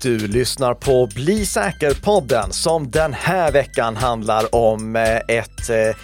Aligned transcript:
Du 0.00 0.18
lyssnar 0.18 0.74
på 0.74 1.06
Bli 1.06 1.46
säker-podden 1.46 2.52
som 2.52 2.90
den 2.90 3.12
här 3.12 3.52
veckan 3.52 3.96
handlar 3.96 4.54
om 4.54 4.96
eh, 4.96 5.16
ett 5.16 5.70
eh, 5.70 5.76
eh, 5.76 5.94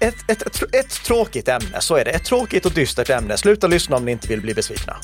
ett, 0.00 0.16
ett, 0.28 0.42
ett, 0.42 0.74
ett, 0.74 0.90
tråkigt 1.04 1.48
ämne, 1.48 1.80
så 1.80 1.96
är 1.96 2.04
det. 2.04 2.10
Ett 2.10 2.24
tråkigt 2.24 2.66
och 2.66 2.72
dystert 2.72 3.10
ämne. 3.10 3.36
Sluta 3.36 3.66
lyssna 3.66 3.96
om 3.96 4.04
ni 4.04 4.12
inte 4.12 4.28
vill 4.28 4.40
bli 4.40 4.54
besvikna. 4.54 4.96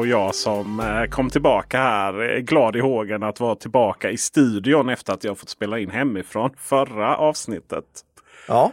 Och 0.00 0.06
jag 0.06 0.34
som 0.34 0.80
eh, 0.80 1.04
kom 1.04 1.30
tillbaka 1.30 1.78
här 1.78 2.36
eh, 2.36 2.38
glad 2.38 2.76
i 2.76 2.80
hågen 2.80 3.22
att 3.22 3.40
vara 3.40 3.54
tillbaka 3.54 4.10
i 4.10 4.16
studion 4.16 4.88
efter 4.88 5.12
att 5.12 5.24
jag 5.24 5.38
fått 5.38 5.48
spela 5.48 5.78
in 5.78 5.90
hemifrån 5.90 6.50
förra 6.56 7.16
avsnittet. 7.16 7.84
Ja, 8.48 8.72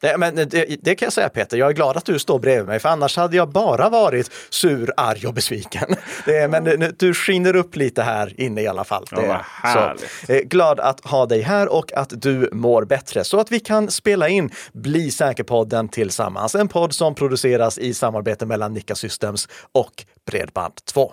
det, 0.00 0.18
men 0.18 0.34
det, 0.34 0.76
det, 0.82 0.94
kan 0.94 1.06
jag 1.06 1.12
säga 1.12 1.28
Peter, 1.28 1.56
jag 1.56 1.70
är 1.70 1.74
glad 1.74 1.96
att 1.96 2.04
du 2.04 2.18
står 2.18 2.38
bredvid 2.38 2.66
mig 2.66 2.78
för 2.78 2.88
annars 2.88 3.16
hade 3.16 3.36
jag 3.36 3.48
bara 3.48 3.88
varit 3.88 4.30
sur, 4.50 4.92
arg 4.96 5.26
och 5.26 5.34
besviken. 5.34 5.94
Det, 6.24 6.48
men 6.50 6.94
du 6.98 7.14
skiner 7.14 7.56
upp 7.56 7.76
lite 7.76 8.02
här 8.02 8.40
inne 8.40 8.62
i 8.62 8.66
alla 8.66 8.84
fall. 8.84 9.04
Det, 9.10 9.40
ja, 9.62 9.96
så, 10.26 10.32
eh, 10.32 10.40
glad 10.40 10.80
att 10.80 11.00
ha 11.00 11.26
dig 11.26 11.40
här 11.40 11.72
och 11.72 11.92
att 11.92 12.22
du 12.22 12.48
mår 12.52 12.84
bättre 12.84 13.24
så 13.24 13.40
att 13.40 13.52
vi 13.52 13.60
kan 13.60 13.90
spela 13.90 14.28
in 14.28 14.50
Bli 14.72 15.10
säker-podden 15.10 15.88
tillsammans. 15.88 16.54
En 16.54 16.68
podd 16.68 16.94
som 16.94 17.14
produceras 17.14 17.78
i 17.78 17.94
samarbete 17.94 18.46
mellan 18.46 18.74
Nika 18.74 18.94
Systems 18.94 19.48
och 19.72 20.04
Bredband2. 20.30 21.10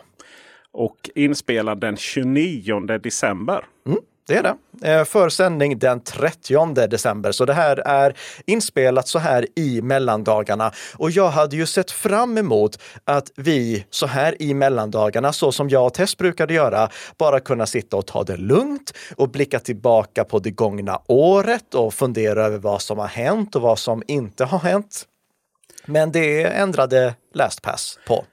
Och 0.72 1.10
inspelad 1.16 1.80
den 1.82 1.98
29 1.98 2.80
december. 2.98 3.66
Mm. 3.88 4.00
Det 4.28 4.36
är 4.36 4.44
det. 4.44 4.56
Eh, 4.92 5.04
för 5.04 5.30
sändning 5.30 5.80
den 5.80 6.00
30 6.00 6.88
december. 6.88 7.32
Så 7.32 7.46
det 7.46 7.54
här 7.54 7.78
är 7.78 8.18
inspelat 8.46 9.08
så 9.08 9.20
här 9.20 9.48
i 9.56 9.82
mellandagarna. 9.82 10.72
Och 10.96 11.12
jag 11.12 11.30
hade 11.30 11.56
ju 11.56 11.66
sett 11.66 11.92
fram 11.92 12.38
emot 12.38 12.80
att 13.06 13.32
vi 13.36 13.86
så 13.90 14.08
här 14.08 14.42
i 14.42 14.54
mellandagarna, 14.54 15.34
så 15.34 15.52
som 15.52 15.70
jag 15.70 15.86
och 15.86 15.94
Tess 15.94 16.18
brukade 16.18 16.54
göra, 16.54 16.90
bara 17.18 17.40
kunna 17.40 17.66
sitta 17.66 17.98
och 17.98 18.08
ta 18.08 18.24
det 18.24 18.38
lugnt 18.38 18.94
och 19.16 19.30
blicka 19.30 19.60
tillbaka 19.60 20.24
på 20.24 20.40
det 20.40 20.52
gångna 20.52 21.02
året 21.08 21.74
och 21.76 21.94
fundera 21.94 22.46
över 22.46 22.58
vad 22.58 22.82
som 22.82 23.00
har 23.00 23.08
hänt 23.08 23.56
och 23.56 23.62
vad 23.62 23.80
som 23.80 24.04
inte 24.08 24.46
har 24.46 24.60
hänt. 24.60 25.06
Men 25.86 26.12
det 26.12 26.44
ändrade 26.44 27.16
LastPass 27.34 28.00
på. 28.08 28.26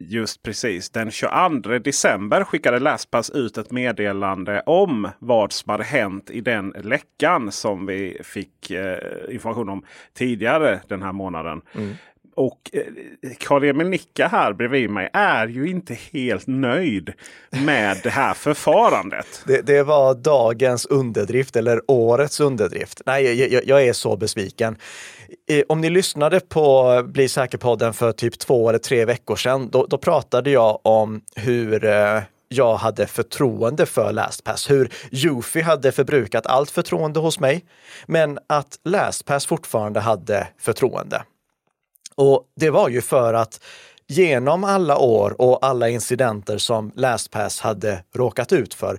Just 0.00 0.42
precis. 0.42 0.90
Den 0.90 1.10
22 1.10 1.78
december 1.78 2.44
skickade 2.44 2.78
LastPass 2.78 3.30
ut 3.30 3.58
ett 3.58 3.70
meddelande 3.70 4.62
om 4.66 5.08
vad 5.18 5.52
som 5.52 5.70
hade 5.70 5.84
hänt 5.84 6.30
i 6.30 6.40
den 6.40 6.74
läckan 6.82 7.52
som 7.52 7.86
vi 7.86 8.20
fick 8.24 8.70
eh, 8.70 8.98
information 9.30 9.68
om 9.68 9.84
tidigare 10.14 10.80
den 10.88 11.02
här 11.02 11.12
månaden. 11.12 11.60
Mm. 11.74 11.94
Och 12.38 12.70
eh, 12.72 12.82
Karl-Emil 13.38 13.88
Nicka 13.88 14.28
här 14.28 14.52
bredvid 14.52 14.90
mig 14.90 15.10
är 15.12 15.46
ju 15.46 15.68
inte 15.68 15.94
helt 16.12 16.46
nöjd 16.46 17.12
med 17.64 18.00
det 18.02 18.10
här 18.10 18.34
förfarandet. 18.34 19.42
Det, 19.46 19.66
det 19.66 19.82
var 19.82 20.14
dagens 20.14 20.86
underdrift 20.86 21.56
eller 21.56 21.80
årets 21.90 22.40
underdrift. 22.40 23.00
Nej, 23.06 23.52
jag, 23.52 23.64
jag 23.64 23.82
är 23.86 23.92
så 23.92 24.16
besviken. 24.16 24.76
Om 25.68 25.80
ni 25.80 25.90
lyssnade 25.90 26.40
på 26.40 27.02
Bli 27.06 27.28
säker-podden 27.28 27.92
för 27.92 28.12
typ 28.12 28.38
två 28.38 28.68
eller 28.68 28.78
tre 28.78 29.04
veckor 29.04 29.36
sedan, 29.36 29.68
då, 29.70 29.86
då 29.86 29.98
pratade 29.98 30.50
jag 30.50 30.78
om 30.82 31.20
hur 31.36 31.84
eh, 31.84 32.20
jag 32.48 32.76
hade 32.76 33.06
förtroende 33.06 33.86
för 33.86 34.12
LastPass, 34.12 34.70
hur 34.70 34.92
Jufi 35.10 35.60
hade 35.60 35.92
förbrukat 35.92 36.46
allt 36.46 36.70
förtroende 36.70 37.20
hos 37.20 37.40
mig, 37.40 37.64
men 38.06 38.38
att 38.46 38.78
LastPass 38.84 39.46
fortfarande 39.46 40.00
hade 40.00 40.48
förtroende. 40.58 41.22
Och 42.18 42.44
det 42.56 42.70
var 42.70 42.88
ju 42.88 43.00
för 43.00 43.34
att 43.34 43.60
genom 44.06 44.64
alla 44.64 44.98
år 44.98 45.40
och 45.40 45.66
alla 45.66 45.88
incidenter 45.88 46.58
som 46.58 46.92
LastPass 46.96 47.60
hade 47.60 48.02
råkat 48.14 48.52
ut 48.52 48.74
för, 48.74 48.98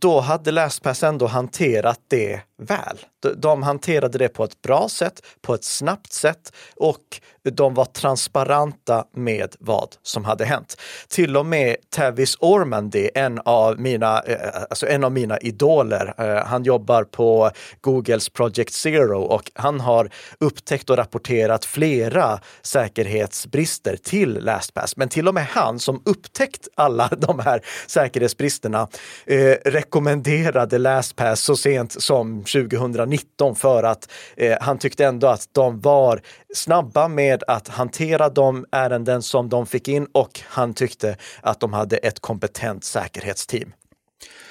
då 0.00 0.20
hade 0.20 0.50
LastPass 0.50 1.02
ändå 1.02 1.26
hanterat 1.26 2.00
det 2.08 2.40
väl. 2.60 2.98
De 3.36 3.62
hanterade 3.62 4.18
det 4.18 4.28
på 4.28 4.44
ett 4.44 4.62
bra 4.62 4.88
sätt, 4.88 5.26
på 5.40 5.54
ett 5.54 5.64
snabbt 5.64 6.12
sätt 6.12 6.52
och 6.76 7.20
de 7.42 7.74
var 7.74 7.84
transparenta 7.84 9.04
med 9.14 9.56
vad 9.58 9.88
som 10.02 10.24
hade 10.24 10.44
hänt. 10.44 10.76
Till 11.08 11.36
och 11.36 11.46
med 11.46 11.76
Tavis 11.90 12.36
Ormandy, 12.40 13.08
en 13.14 13.40
av 13.44 13.80
mina, 13.80 14.20
eh, 14.20 14.62
alltså 14.70 14.86
en 14.86 15.04
av 15.04 15.12
mina 15.12 15.38
idoler, 15.38 16.14
eh, 16.18 16.46
han 16.46 16.64
jobbar 16.64 17.04
på 17.04 17.50
Googles 17.80 18.28
Project 18.28 18.72
Zero 18.72 19.22
och 19.22 19.50
han 19.54 19.80
har 19.80 20.10
upptäckt 20.40 20.90
och 20.90 20.96
rapporterat 20.96 21.64
flera 21.64 22.40
säkerhetsbrister 22.62 23.96
till 23.96 24.44
LastPass. 24.44 24.96
Men 24.96 25.08
till 25.08 25.28
och 25.28 25.34
med 25.34 25.46
han 25.46 25.78
som 25.78 26.02
upptäckt 26.04 26.68
alla 26.74 27.08
de 27.18 27.38
här 27.38 27.60
säkerhetsbristerna 27.86 28.88
eh, 29.26 29.56
rekommenderade 29.64 30.78
LastPass 30.78 31.40
så 31.40 31.56
sent 31.56 32.02
som 32.02 32.44
2019 32.52 33.56
för 33.56 33.82
att 33.82 34.12
eh, 34.36 34.56
han 34.60 34.78
tyckte 34.78 35.06
ändå 35.06 35.26
att 35.26 35.48
de 35.52 35.80
var 35.80 36.20
snabba 36.54 37.08
med 37.08 37.42
att 37.46 37.68
hantera 37.68 38.28
de 38.28 38.66
ärenden 38.72 39.22
som 39.22 39.48
de 39.48 39.66
fick 39.66 39.88
in 39.88 40.06
och 40.12 40.40
han 40.44 40.74
tyckte 40.74 41.16
att 41.42 41.60
de 41.60 41.72
hade 41.72 41.96
ett 41.96 42.20
kompetent 42.20 42.84
säkerhetsteam. 42.84 43.72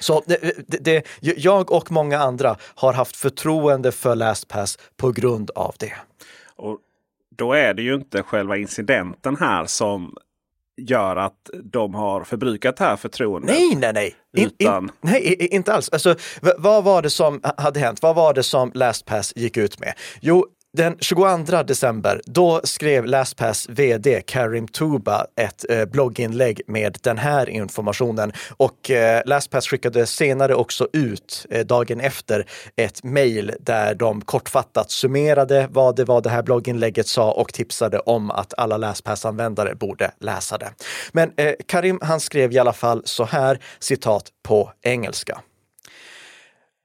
Så 0.00 0.22
det, 0.26 0.38
det, 0.66 0.78
det, 0.78 1.06
jag 1.20 1.72
och 1.72 1.92
många 1.92 2.18
andra 2.18 2.56
har 2.74 2.92
haft 2.92 3.16
förtroende 3.16 3.92
för 3.92 4.14
LastPass 4.14 4.78
på 4.96 5.12
grund 5.12 5.50
av 5.50 5.74
det. 5.78 5.92
Och 6.56 6.78
då 7.36 7.52
är 7.52 7.74
det 7.74 7.82
ju 7.82 7.94
inte 7.94 8.22
själva 8.22 8.56
incidenten 8.56 9.36
här 9.36 9.66
som 9.66 10.16
gör 10.88 11.16
att 11.16 11.50
de 11.64 11.94
har 11.94 12.24
förbrukat 12.24 12.76
det 12.76 12.84
här 12.84 12.96
förtroendet. 12.96 13.56
Nej, 13.56 13.76
nej, 13.76 13.92
nej. 13.92 14.14
Utan... 14.46 14.84
In, 14.84 14.90
nej, 15.00 15.48
inte 15.50 15.72
alls. 15.72 15.88
Alltså, 15.88 16.14
vad 16.58 16.84
var 16.84 17.02
det 17.02 17.10
som 17.10 17.40
hade 17.56 17.80
hänt? 17.80 18.02
Vad 18.02 18.16
var 18.16 18.34
det 18.34 18.42
som 18.42 18.72
LastPass 18.74 19.32
gick 19.36 19.56
ut 19.56 19.80
med? 19.80 19.94
Jo, 20.20 20.46
den 20.72 20.96
22 21.00 21.62
december, 21.62 22.20
då 22.24 22.60
skrev 22.64 23.06
LastPass 23.06 23.68
vd 23.68 24.22
Karim 24.26 24.68
Tuba 24.68 25.26
ett 25.36 25.64
eh, 25.70 25.84
blogginlägg 25.84 26.60
med 26.66 26.98
den 27.02 27.18
här 27.18 27.48
informationen 27.48 28.32
och 28.56 28.90
eh, 28.90 29.22
LastPass 29.26 29.66
skickade 29.66 30.06
senare 30.06 30.54
också 30.54 30.88
ut 30.92 31.46
eh, 31.50 31.66
dagen 31.66 32.00
efter 32.00 32.46
ett 32.76 33.04
mejl 33.04 33.52
där 33.60 33.94
de 33.94 34.20
kortfattat 34.20 34.90
summerade 34.90 35.68
vad 35.70 35.96
det 35.96 36.04
var 36.04 36.20
det 36.20 36.30
här 36.30 36.42
blogginlägget 36.42 37.06
sa 37.06 37.32
och 37.32 37.52
tipsade 37.52 37.98
om 37.98 38.30
att 38.30 38.54
alla 38.56 38.76
LastPass-användare 38.76 39.74
borde 39.74 40.10
läsa 40.20 40.58
det. 40.58 40.70
Men 41.12 41.32
eh, 41.36 41.54
Karim, 41.66 41.98
han 42.02 42.20
skrev 42.20 42.52
i 42.52 42.58
alla 42.58 42.72
fall 42.72 43.02
så 43.04 43.24
här, 43.24 43.58
citat 43.78 44.28
på 44.42 44.72
engelska. 44.82 45.40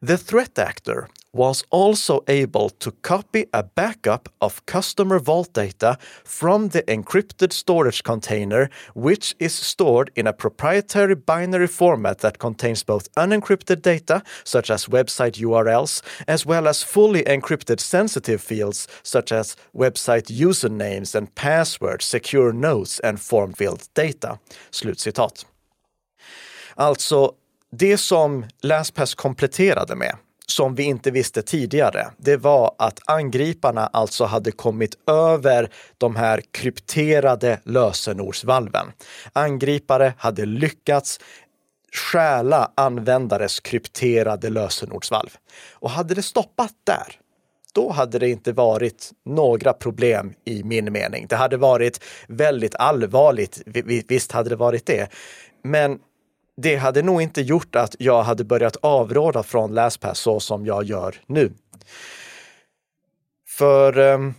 The 0.05 0.19
threat 0.19 0.59
actor 0.59 1.09
was 1.33 1.63
also 1.71 2.23
able 2.27 2.69
to 2.69 2.91
copy 2.91 3.47
a 3.51 3.63
backup 3.63 4.29
of 4.39 4.63
customer 4.67 5.17
vault 5.17 5.51
data 5.53 5.97
from 6.23 6.67
the 6.69 6.83
encrypted 6.83 7.51
storage 7.51 8.03
container, 8.03 8.69
which 8.93 9.33
is 9.39 9.55
stored 9.55 10.11
in 10.15 10.27
a 10.27 10.33
proprietary 10.33 11.15
binary 11.15 11.65
format 11.65 12.19
that 12.19 12.37
contains 12.37 12.83
both 12.83 13.11
unencrypted 13.15 13.81
data, 13.81 14.21
such 14.43 14.69
as 14.69 14.85
website 14.85 15.41
URLs, 15.41 16.03
as 16.27 16.45
well 16.45 16.67
as 16.67 16.83
fully 16.83 17.23
encrypted 17.23 17.79
sensitive 17.79 18.41
fields, 18.41 18.87
such 19.01 19.31
as 19.31 19.55
website 19.75 20.29
usernames 20.29 21.15
and 21.15 21.33
passwords, 21.33 22.05
secure 22.05 22.53
notes 22.53 22.99
and 22.99 23.19
form 23.19 23.53
field 23.53 23.89
data. 23.95 24.37
Slutcitat. 24.71 25.45
Alltså, 26.77 27.37
det 27.77 27.97
som 27.97 28.45
LastPass 28.61 29.15
kompletterade 29.15 29.95
med 29.95 30.15
som 30.47 30.75
vi 30.75 30.83
inte 30.83 31.11
visste 31.11 31.41
tidigare, 31.41 32.07
det 32.17 32.37
var 32.37 32.75
att 32.77 32.99
angriparna 33.05 33.87
alltså 33.87 34.25
hade 34.25 34.51
kommit 34.51 35.09
över 35.09 35.69
de 35.97 36.15
här 36.15 36.41
krypterade 36.51 37.59
lösenordsvalven. 37.63 38.91
Angripare 39.33 40.13
hade 40.17 40.45
lyckats 40.45 41.19
stjäla 41.93 42.71
användares 42.75 43.59
krypterade 43.59 44.49
lösenordsvalv. 44.49 45.29
Och 45.73 45.89
hade 45.89 46.13
det 46.13 46.23
stoppat 46.23 46.73
där, 46.83 47.19
då 47.73 47.91
hade 47.91 48.19
det 48.19 48.29
inte 48.29 48.51
varit 48.51 49.11
några 49.25 49.73
problem 49.73 50.33
i 50.45 50.63
min 50.63 50.93
mening. 50.93 51.25
Det 51.29 51.35
hade 51.35 51.57
varit 51.57 52.03
väldigt 52.27 52.75
allvarligt. 52.75 53.61
Visst 54.07 54.31
hade 54.31 54.49
det 54.49 54.55
varit 54.55 54.85
det. 54.85 55.09
Men 55.63 55.99
det 56.57 56.75
hade 56.75 57.01
nog 57.01 57.21
inte 57.21 57.41
gjort 57.41 57.75
att 57.75 57.95
jag 57.99 58.23
hade 58.23 58.43
börjat 58.43 58.75
avråda 58.75 59.43
från 59.43 59.73
LastPass 59.73 60.19
så 60.19 60.39
som 60.39 60.65
jag 60.65 60.83
gör 60.83 61.15
nu. 61.25 61.53
För 63.47 63.97
um, 63.97 64.33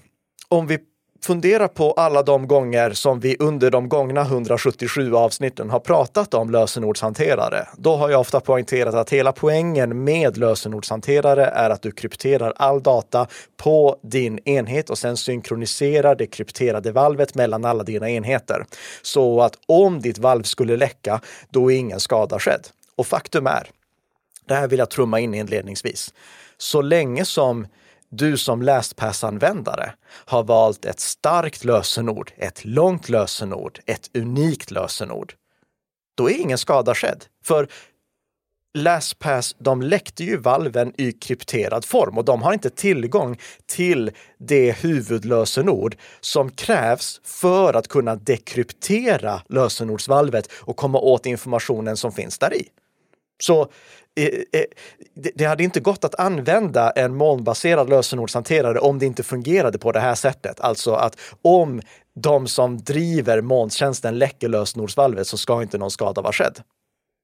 om 0.48 0.66
vi 0.66 0.78
fundera 1.26 1.68
på 1.68 1.92
alla 1.92 2.22
de 2.22 2.46
gånger 2.46 2.90
som 2.90 3.20
vi 3.20 3.36
under 3.38 3.70
de 3.70 3.88
gångna 3.88 4.20
177 4.20 5.14
avsnitten 5.14 5.70
har 5.70 5.80
pratat 5.80 6.34
om 6.34 6.50
lösenordshanterare. 6.50 7.68
Då 7.76 7.96
har 7.96 8.10
jag 8.10 8.20
ofta 8.20 8.40
poängterat 8.40 8.94
att 8.94 9.10
hela 9.10 9.32
poängen 9.32 10.04
med 10.04 10.36
lösenordshanterare 10.36 11.46
är 11.46 11.70
att 11.70 11.82
du 11.82 11.90
krypterar 11.90 12.52
all 12.56 12.82
data 12.82 13.26
på 13.56 13.98
din 14.02 14.38
enhet 14.48 14.90
och 14.90 14.98
sen 14.98 15.16
synkroniserar 15.16 16.14
det 16.14 16.26
krypterade 16.26 16.92
valvet 16.92 17.34
mellan 17.34 17.64
alla 17.64 17.82
dina 17.82 18.10
enheter. 18.10 18.64
Så 19.02 19.42
att 19.42 19.54
om 19.66 20.00
ditt 20.00 20.18
valv 20.18 20.42
skulle 20.42 20.76
läcka, 20.76 21.20
då 21.50 21.72
är 21.72 21.76
ingen 21.76 22.00
skada 22.00 22.38
skedd. 22.38 22.66
Och 22.96 23.06
faktum 23.06 23.46
är, 23.46 23.70
det 24.48 24.54
här 24.54 24.68
vill 24.68 24.78
jag 24.78 24.90
trumma 24.90 25.20
in 25.20 25.34
inledningsvis, 25.34 26.14
så 26.58 26.82
länge 26.82 27.24
som 27.24 27.66
du 28.10 28.36
som 28.36 28.62
LastPass-användare 28.62 29.92
har 30.08 30.44
valt 30.44 30.84
ett 30.84 31.00
starkt 31.00 31.64
lösenord, 31.64 32.32
ett 32.36 32.64
långt 32.64 33.08
lösenord, 33.08 33.80
ett 33.86 34.10
unikt 34.16 34.70
lösenord, 34.70 35.34
då 36.16 36.30
är 36.30 36.40
ingen 36.40 36.58
skada 36.58 36.94
skedd. 36.94 37.24
För 37.44 37.68
LastPass, 38.76 39.56
de 39.58 39.82
läckte 39.82 40.24
ju 40.24 40.36
valven 40.36 40.92
i 40.98 41.12
krypterad 41.12 41.84
form 41.84 42.18
och 42.18 42.24
de 42.24 42.42
har 42.42 42.52
inte 42.52 42.70
tillgång 42.70 43.38
till 43.66 44.10
det 44.38 44.72
huvudlösenord 44.72 45.96
som 46.20 46.50
krävs 46.50 47.20
för 47.24 47.74
att 47.74 47.88
kunna 47.88 48.16
dekryptera 48.16 49.42
lösenordsvalvet 49.48 50.52
och 50.52 50.76
komma 50.76 50.98
åt 50.98 51.26
informationen 51.26 51.96
som 51.96 52.12
finns 52.12 52.38
där 52.38 52.54
i. 52.54 52.68
Så 53.42 53.70
Eh, 54.16 54.60
eh, 54.60 54.64
det 55.34 55.44
hade 55.44 55.64
inte 55.64 55.80
gått 55.80 56.04
att 56.04 56.14
använda 56.14 56.90
en 56.90 57.14
molnbaserad 57.16 57.88
lösenordshanterare 57.88 58.78
om 58.78 58.98
det 58.98 59.06
inte 59.06 59.22
fungerade 59.22 59.78
på 59.78 59.92
det 59.92 60.00
här 60.00 60.14
sättet. 60.14 60.60
Alltså 60.60 60.92
att 60.92 61.18
om 61.42 61.80
de 62.14 62.46
som 62.46 62.78
driver 62.78 63.40
molntjänsten 63.40 64.18
läcker 64.18 64.48
lösenordsvalvet 64.48 65.26
så 65.26 65.36
ska 65.36 65.62
inte 65.62 65.78
någon 65.78 65.90
skada 65.90 66.22
vara 66.22 66.32
skedd. 66.32 66.60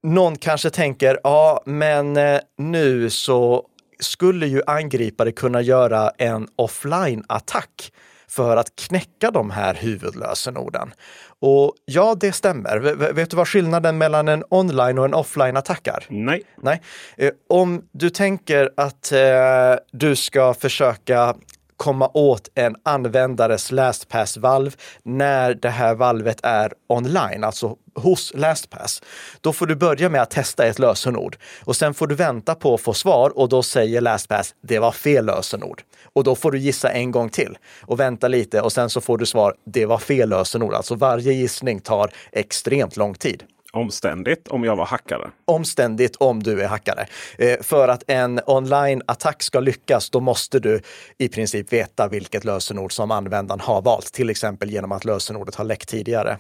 Någon 0.02 0.36
kanske 0.36 0.70
tänker, 0.70 1.20
ja, 1.22 1.62
men 1.66 2.16
eh, 2.16 2.40
nu 2.58 3.10
så 3.10 3.66
skulle 4.00 4.46
ju 4.46 4.62
angripare 4.66 5.32
kunna 5.32 5.60
göra 5.60 6.10
en 6.18 6.48
offline-attack 6.56 7.92
för 8.36 8.56
att 8.56 8.76
knäcka 8.76 9.30
de 9.30 9.50
här 9.50 9.74
huvudlösenorden. 9.74 10.94
Och 11.40 11.74
ja, 11.84 12.16
det 12.20 12.32
stämmer. 12.32 12.78
V 12.78 13.12
vet 13.12 13.30
du 13.30 13.36
vad 13.36 13.48
skillnaden 13.48 13.98
mellan 13.98 14.28
en 14.28 14.44
online 14.48 14.98
och 14.98 15.04
en 15.04 15.14
offline-attack 15.14 15.86
är? 15.86 16.06
Nej. 16.08 16.42
Nej. 16.62 16.82
Eh, 17.16 17.30
om 17.48 17.82
du 17.92 18.10
tänker 18.10 18.70
att 18.76 19.12
eh, 19.12 19.74
du 19.92 20.16
ska 20.16 20.54
försöka 20.54 21.34
komma 21.82 22.10
åt 22.14 22.48
en 22.54 22.76
användares 22.82 23.72
LastPass-valv 23.72 24.76
när 25.02 25.54
det 25.54 25.68
här 25.68 25.94
valvet 25.94 26.40
är 26.42 26.72
online, 26.86 27.44
alltså 27.44 27.76
hos 27.94 28.32
LastPass. 28.34 29.02
Då 29.40 29.52
får 29.52 29.66
du 29.66 29.76
börja 29.76 30.08
med 30.08 30.22
att 30.22 30.30
testa 30.30 30.66
ett 30.66 30.78
lösenord 30.78 31.36
och 31.64 31.76
sen 31.76 31.94
får 31.94 32.06
du 32.06 32.14
vänta 32.14 32.54
på 32.54 32.74
att 32.74 32.80
få 32.80 32.94
svar 32.94 33.38
och 33.38 33.48
då 33.48 33.62
säger 33.62 34.00
LastPass 34.00 34.54
det 34.60 34.78
var 34.78 34.92
fel 34.92 35.26
lösenord. 35.26 35.82
Och 36.12 36.24
då 36.24 36.34
får 36.34 36.50
du 36.50 36.58
gissa 36.58 36.90
en 36.90 37.10
gång 37.10 37.28
till 37.28 37.58
och 37.80 38.00
vänta 38.00 38.28
lite 38.28 38.60
och 38.60 38.72
sen 38.72 38.90
så 38.90 39.00
får 39.00 39.18
du 39.18 39.26
svar 39.26 39.54
det 39.64 39.86
var 39.86 39.98
fel 39.98 40.28
lösenord. 40.28 40.74
Alltså 40.74 40.94
varje 40.94 41.32
gissning 41.32 41.80
tar 41.80 42.10
extremt 42.32 42.96
lång 42.96 43.14
tid. 43.14 43.42
Omständigt 43.76 44.48
om 44.48 44.64
jag 44.64 44.76
var 44.76 44.86
hackare. 44.86 45.30
Omständigt 45.44 46.16
om 46.16 46.42
du 46.42 46.62
är 46.62 46.68
hackare. 46.68 47.06
Eh, 47.38 47.60
för 47.60 47.88
att 47.88 48.02
en 48.06 48.40
online-attack 48.46 49.42
ska 49.42 49.60
lyckas, 49.60 50.10
då 50.10 50.20
måste 50.20 50.58
du 50.58 50.80
i 51.18 51.28
princip 51.28 51.72
veta 51.72 52.08
vilket 52.08 52.44
lösenord 52.44 52.92
som 52.92 53.10
användaren 53.10 53.60
har 53.60 53.82
valt, 53.82 54.12
till 54.12 54.30
exempel 54.30 54.70
genom 54.70 54.92
att 54.92 55.04
lösenordet 55.04 55.54
har 55.54 55.64
läckt 55.64 55.88
tidigare. 55.88 56.38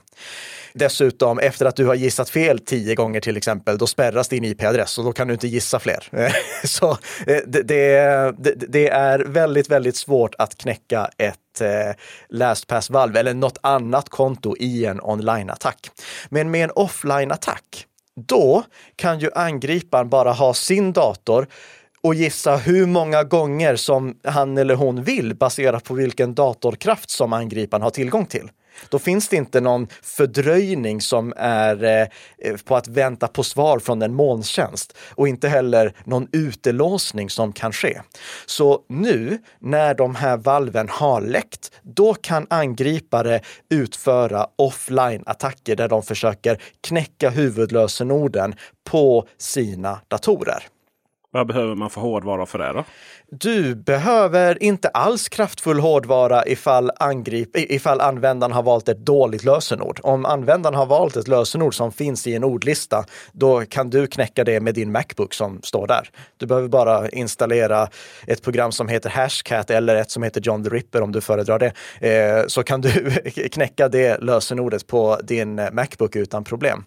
Dessutom, 0.72 1.38
efter 1.38 1.66
att 1.66 1.76
du 1.76 1.86
har 1.86 1.94
gissat 1.94 2.30
fel 2.30 2.58
tio 2.58 2.94
gånger 2.94 3.20
till 3.20 3.36
exempel, 3.36 3.78
då 3.78 3.86
spärras 3.86 4.28
din 4.28 4.44
IP-adress 4.44 4.98
och 4.98 5.04
då 5.04 5.12
kan 5.12 5.28
du 5.28 5.34
inte 5.34 5.48
gissa 5.48 5.78
fler. 5.78 6.08
Eh, 6.12 6.32
så 6.64 6.90
eh, 7.26 7.40
det, 7.46 7.62
det, 7.62 8.34
det 8.68 8.88
är 8.88 9.18
väldigt, 9.18 9.70
väldigt 9.70 9.96
svårt 9.96 10.34
att 10.38 10.58
knäcka 10.58 11.10
ett 11.18 11.41
eh, 11.60 11.94
LastPass-valv 12.28 13.16
eller 13.16 13.34
något 13.34 13.58
annat 13.60 14.08
konto 14.08 14.56
i 14.58 14.84
en 14.84 15.00
online-attack. 15.00 15.90
Men 16.28 16.50
med 16.50 16.64
en 16.64 16.70
offline-attack, 16.70 17.86
då 18.26 18.64
kan 18.96 19.18
ju 19.18 19.30
angriparen 19.34 20.08
bara 20.08 20.32
ha 20.32 20.54
sin 20.54 20.92
dator 20.92 21.46
och 22.02 22.14
gissa 22.14 22.56
hur 22.56 22.86
många 22.86 23.24
gånger 23.24 23.76
som 23.76 24.14
han 24.24 24.58
eller 24.58 24.74
hon 24.74 25.02
vill 25.02 25.34
baserat 25.34 25.84
på 25.84 25.94
vilken 25.94 26.34
datorkraft 26.34 27.10
som 27.10 27.32
angriparen 27.32 27.82
har 27.82 27.90
tillgång 27.90 28.26
till. 28.26 28.50
Då 28.88 28.98
finns 28.98 29.28
det 29.28 29.36
inte 29.36 29.60
någon 29.60 29.88
fördröjning 30.02 31.00
som 31.00 31.32
är 31.36 31.84
eh, 31.84 32.56
på 32.64 32.76
att 32.76 32.88
vänta 32.88 33.28
på 33.28 33.42
svar 33.42 33.78
från 33.78 34.02
en 34.02 34.14
molntjänst 34.14 34.96
och 35.14 35.28
inte 35.28 35.48
heller 35.48 35.94
någon 36.04 36.28
utelåsning 36.32 37.30
som 37.30 37.52
kan 37.52 37.72
ske. 37.72 38.00
Så 38.46 38.80
nu 38.88 39.38
när 39.58 39.94
de 39.94 40.14
här 40.14 40.36
valven 40.36 40.88
har 40.88 41.20
läckt, 41.20 41.70
då 41.82 42.14
kan 42.14 42.46
angripare 42.50 43.40
utföra 43.70 44.46
offline-attacker 44.56 45.76
där 45.76 45.88
de 45.88 46.02
försöker 46.02 46.62
knäcka 46.80 47.30
huvudlösenorden 47.30 48.54
på 48.84 49.28
sina 49.38 50.00
datorer. 50.08 50.68
Vad 51.34 51.46
behöver 51.46 51.74
man 51.74 51.90
för 51.90 52.00
hårdvara 52.00 52.46
för 52.46 52.58
det 52.58 52.72
då? 52.72 52.84
Du 53.30 53.74
behöver 53.74 54.62
inte 54.62 54.88
alls 54.88 55.28
kraftfull 55.28 55.80
hårdvara 55.80 56.46
ifall, 56.46 56.90
angrip, 57.00 57.56
ifall 57.56 58.00
användaren 58.00 58.52
har 58.52 58.62
valt 58.62 58.88
ett 58.88 58.98
dåligt 58.98 59.44
lösenord. 59.44 60.00
Om 60.02 60.24
användaren 60.24 60.74
har 60.74 60.86
valt 60.86 61.16
ett 61.16 61.28
lösenord 61.28 61.74
som 61.74 61.92
finns 61.92 62.26
i 62.26 62.34
en 62.34 62.44
ordlista, 62.44 63.04
då 63.32 63.60
kan 63.60 63.90
du 63.90 64.06
knäcka 64.06 64.44
det 64.44 64.60
med 64.60 64.74
din 64.74 64.92
Macbook 64.92 65.34
som 65.34 65.62
står 65.62 65.86
där. 65.86 66.10
Du 66.36 66.46
behöver 66.46 66.68
bara 66.68 67.08
installera 67.08 67.88
ett 68.26 68.42
program 68.42 68.72
som 68.72 68.88
heter 68.88 69.10
Hashcat 69.10 69.70
eller 69.70 69.96
ett 69.96 70.10
som 70.10 70.22
heter 70.22 70.40
John 70.40 70.64
the 70.64 70.70
Ripper 70.70 71.02
om 71.02 71.12
du 71.12 71.20
föredrar 71.20 71.58
det. 71.58 71.72
Eh, 72.08 72.46
så 72.46 72.62
kan 72.62 72.80
du 72.80 73.10
knäcka 73.52 73.88
det 73.88 74.18
lösenordet 74.18 74.86
på 74.86 75.18
din 75.22 75.54
Macbook 75.72 76.16
utan 76.16 76.44
problem. 76.44 76.84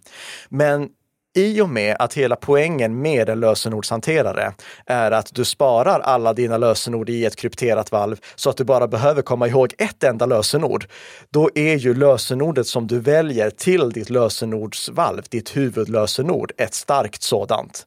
Men 0.50 0.90
i 1.36 1.62
och 1.62 1.70
med 1.70 1.96
att 2.00 2.14
hela 2.14 2.36
poängen 2.36 3.02
med 3.02 3.30
en 3.30 3.40
lösenordshanterare 3.40 4.54
är 4.86 5.12
att 5.12 5.30
du 5.34 5.46
sparar 5.46 6.00
alla 6.00 6.34
dina 6.34 6.58
lösenord 6.58 7.10
i 7.10 7.26
ett 7.26 7.36
krypterat 7.36 7.92
valv 7.92 8.20
så 8.36 8.50
att 8.50 8.58
du 8.58 8.64
bara 8.64 8.88
behöver 8.88 9.22
komma 9.22 9.48
ihåg 9.48 9.74
ett 9.78 10.04
enda 10.04 10.26
lösenord. 10.26 10.86
Då 11.30 11.50
är 11.56 11.76
ju 11.76 11.94
lösenordet 11.94 12.68
som 12.68 12.88
du 12.88 13.00
väljer 13.00 13.50
till 13.50 13.90
ditt 13.90 14.10
lösenordsvalv, 14.10 15.24
ditt 15.30 15.58
huvudlösenord, 15.58 16.52
ett 16.58 16.74
starkt 16.74 17.24
sådant. 17.24 17.86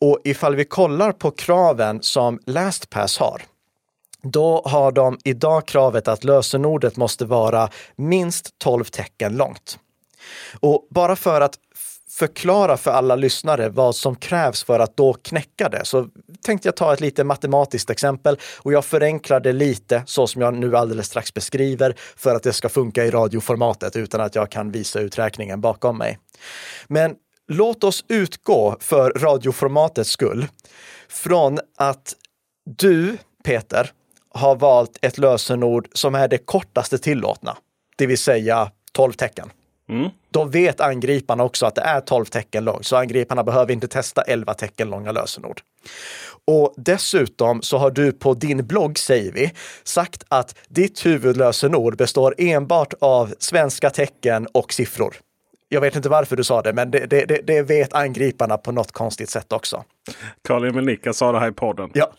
Och 0.00 0.20
ifall 0.24 0.56
vi 0.56 0.64
kollar 0.64 1.12
på 1.12 1.30
kraven 1.30 2.02
som 2.02 2.38
LastPass 2.46 3.18
har, 3.18 3.42
då 4.22 4.62
har 4.64 4.92
de 4.92 5.18
idag 5.24 5.66
kravet 5.66 6.08
att 6.08 6.24
lösenordet 6.24 6.96
måste 6.96 7.24
vara 7.24 7.68
minst 7.96 8.58
12 8.58 8.84
tecken 8.84 9.36
långt. 9.36 9.78
Och 10.60 10.86
bara 10.90 11.16
för 11.16 11.40
att 11.40 11.58
förklara 12.12 12.76
för 12.76 12.90
alla 12.90 13.16
lyssnare 13.16 13.68
vad 13.68 13.96
som 13.96 14.16
krävs 14.16 14.64
för 14.64 14.80
att 14.80 14.96
då 14.96 15.12
knäcka 15.12 15.68
det. 15.68 15.84
Så 15.84 16.08
tänkte 16.42 16.68
jag 16.68 16.76
ta 16.76 16.92
ett 16.92 17.00
lite 17.00 17.24
matematiskt 17.24 17.90
exempel 17.90 18.38
och 18.58 18.72
jag 18.72 18.84
förenklar 18.84 19.40
det 19.40 19.52
lite 19.52 20.02
så 20.06 20.26
som 20.26 20.42
jag 20.42 20.54
nu 20.54 20.76
alldeles 20.76 21.06
strax 21.06 21.34
beskriver 21.34 21.94
för 22.16 22.34
att 22.34 22.42
det 22.42 22.52
ska 22.52 22.68
funka 22.68 23.04
i 23.04 23.10
radioformatet 23.10 23.96
utan 23.96 24.20
att 24.20 24.34
jag 24.34 24.50
kan 24.50 24.70
visa 24.70 25.00
uträkningen 25.00 25.60
bakom 25.60 25.98
mig. 25.98 26.18
Men 26.86 27.14
låt 27.48 27.84
oss 27.84 28.04
utgå 28.08 28.76
för 28.80 29.10
radioformatets 29.10 30.10
skull 30.10 30.46
från 31.08 31.58
att 31.76 32.14
du, 32.78 33.16
Peter, 33.44 33.90
har 34.34 34.56
valt 34.56 34.98
ett 35.02 35.18
lösenord 35.18 35.88
som 35.92 36.14
är 36.14 36.28
det 36.28 36.38
kortaste 36.38 36.98
tillåtna, 36.98 37.56
det 37.96 38.06
vill 38.06 38.18
säga 38.18 38.70
12 38.92 39.12
tecken. 39.12 39.50
Mm. 39.88 40.10
Då 40.30 40.44
vet 40.44 40.80
angriparna 40.80 41.44
också 41.44 41.66
att 41.66 41.74
det 41.74 41.80
är 41.80 42.00
12 42.00 42.24
tecken 42.24 42.64
långt, 42.64 42.86
så 42.86 42.96
angriparna 42.96 43.44
behöver 43.44 43.72
inte 43.72 43.88
testa 43.88 44.22
11 44.22 44.54
tecken 44.54 44.90
långa 44.90 45.12
lösenord. 45.12 45.60
Och 46.44 46.74
dessutom 46.76 47.62
så 47.62 47.78
har 47.78 47.90
du 47.90 48.12
på 48.12 48.34
din 48.34 48.66
blogg, 48.66 48.98
säger 48.98 49.32
vi, 49.32 49.52
sagt 49.84 50.24
att 50.28 50.58
ditt 50.68 51.06
huvudlösenord 51.06 51.96
består 51.96 52.34
enbart 52.38 52.94
av 53.00 53.34
svenska 53.38 53.90
tecken 53.90 54.46
och 54.52 54.72
siffror. 54.72 55.14
Jag 55.68 55.80
vet 55.80 55.96
inte 55.96 56.08
varför 56.08 56.36
du 56.36 56.44
sa 56.44 56.62
det, 56.62 56.72
men 56.72 56.90
det, 56.90 57.06
det, 57.06 57.46
det 57.46 57.62
vet 57.62 57.92
angriparna 57.92 58.58
på 58.58 58.72
något 58.72 58.92
konstigt 58.92 59.30
sätt 59.30 59.52
också. 59.52 59.84
Karl-Emil 60.42 60.84
Nicka 60.84 61.12
sa 61.12 61.32
det 61.32 61.40
här 61.40 61.48
i 61.48 61.52
podden. 61.52 61.90
Ja. 61.94 62.12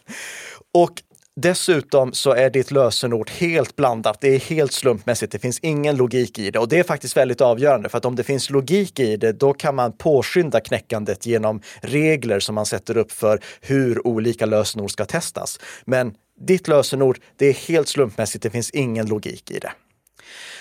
Och 0.73 0.91
Dessutom 1.35 2.13
så 2.13 2.31
är 2.31 2.49
ditt 2.49 2.71
lösenord 2.71 3.29
helt 3.29 3.75
blandat. 3.75 4.21
Det 4.21 4.27
är 4.27 4.39
helt 4.39 4.71
slumpmässigt. 4.71 5.31
Det 5.31 5.39
finns 5.39 5.59
ingen 5.59 5.97
logik 5.97 6.39
i 6.39 6.51
det 6.51 6.59
och 6.59 6.67
det 6.67 6.79
är 6.79 6.83
faktiskt 6.83 7.17
väldigt 7.17 7.41
avgörande 7.41 7.89
för 7.89 7.97
att 7.97 8.05
om 8.05 8.15
det 8.15 8.23
finns 8.23 8.49
logik 8.49 8.99
i 8.99 9.17
det, 9.17 9.31
då 9.31 9.53
kan 9.53 9.75
man 9.75 9.97
påskynda 9.97 10.59
knäckandet 10.59 11.25
genom 11.25 11.61
regler 11.81 12.39
som 12.39 12.55
man 12.55 12.65
sätter 12.65 12.97
upp 12.97 13.11
för 13.11 13.39
hur 13.61 14.07
olika 14.07 14.45
lösenord 14.45 14.91
ska 14.91 15.05
testas. 15.05 15.59
Men 15.85 16.15
ditt 16.39 16.67
lösenord, 16.67 17.19
det 17.37 17.45
är 17.45 17.53
helt 17.53 17.87
slumpmässigt. 17.87 18.43
Det 18.43 18.49
finns 18.49 18.69
ingen 18.69 19.07
logik 19.07 19.51
i 19.51 19.59
det. 19.59 19.71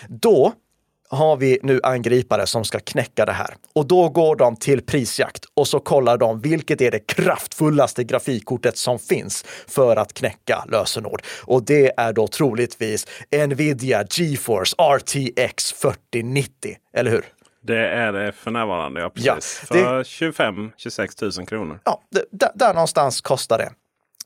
Då 0.09 0.53
har 1.13 1.37
vi 1.37 1.59
nu 1.63 1.81
angripare 1.83 2.47
som 2.47 2.65
ska 2.65 2.79
knäcka 2.79 3.27
det 3.27 3.33
här. 3.33 3.55
Och 3.75 3.87
då 3.87 4.09
går 4.09 4.37
de 4.37 4.57
till 4.57 4.83
prisjakt 4.83 5.45
och 5.55 5.69
så 5.69 5.81
kollar 5.81 6.19
de 6.19 6.41
vilket 6.41 6.81
är 6.81 6.91
det 6.91 7.07
kraftfullaste 7.07 8.05
grafikkortet 8.05 8.77
som 8.77 8.99
finns 8.99 9.45
för 9.69 9.97
att 9.97 10.15
knäcka 10.15 10.65
lösenord. 10.69 11.23
Och 11.45 11.65
det 11.65 11.93
är 11.97 12.13
då 12.13 12.29
troligtvis 12.29 13.07
Nvidia 13.49 14.05
GeForce 14.11 14.77
RTX 14.79 15.73
4090, 15.73 16.77
eller 16.93 17.11
hur? 17.11 17.25
Det 17.63 17.89
är 17.89 18.13
det 18.13 18.33
för 18.33 18.51
närvarande, 18.51 19.01
ja 19.01 19.11
precis. 19.11 19.65
Ja, 19.71 19.77
för 19.77 20.03
25-26 20.03 21.39
000 21.39 21.47
kronor. 21.47 21.81
Ja, 21.85 22.03
det, 22.11 22.53
där 22.55 22.75
någonstans 22.75 23.21
kostar 23.21 23.59
det. 23.59 23.73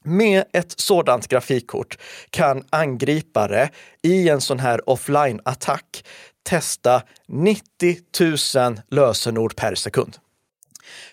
Med 0.03 0.45
ett 0.53 0.81
sådant 0.81 1.29
grafikkort 1.29 1.99
kan 2.31 2.65
angripare 2.71 3.69
i 4.03 4.29
en 4.29 4.41
sån 4.41 4.59
här 4.59 4.91
offline-attack 4.91 6.05
testa 6.47 7.03
90 7.29 7.97
000 8.21 8.81
lösenord 8.91 9.57
per 9.57 9.75
sekund. 9.75 10.17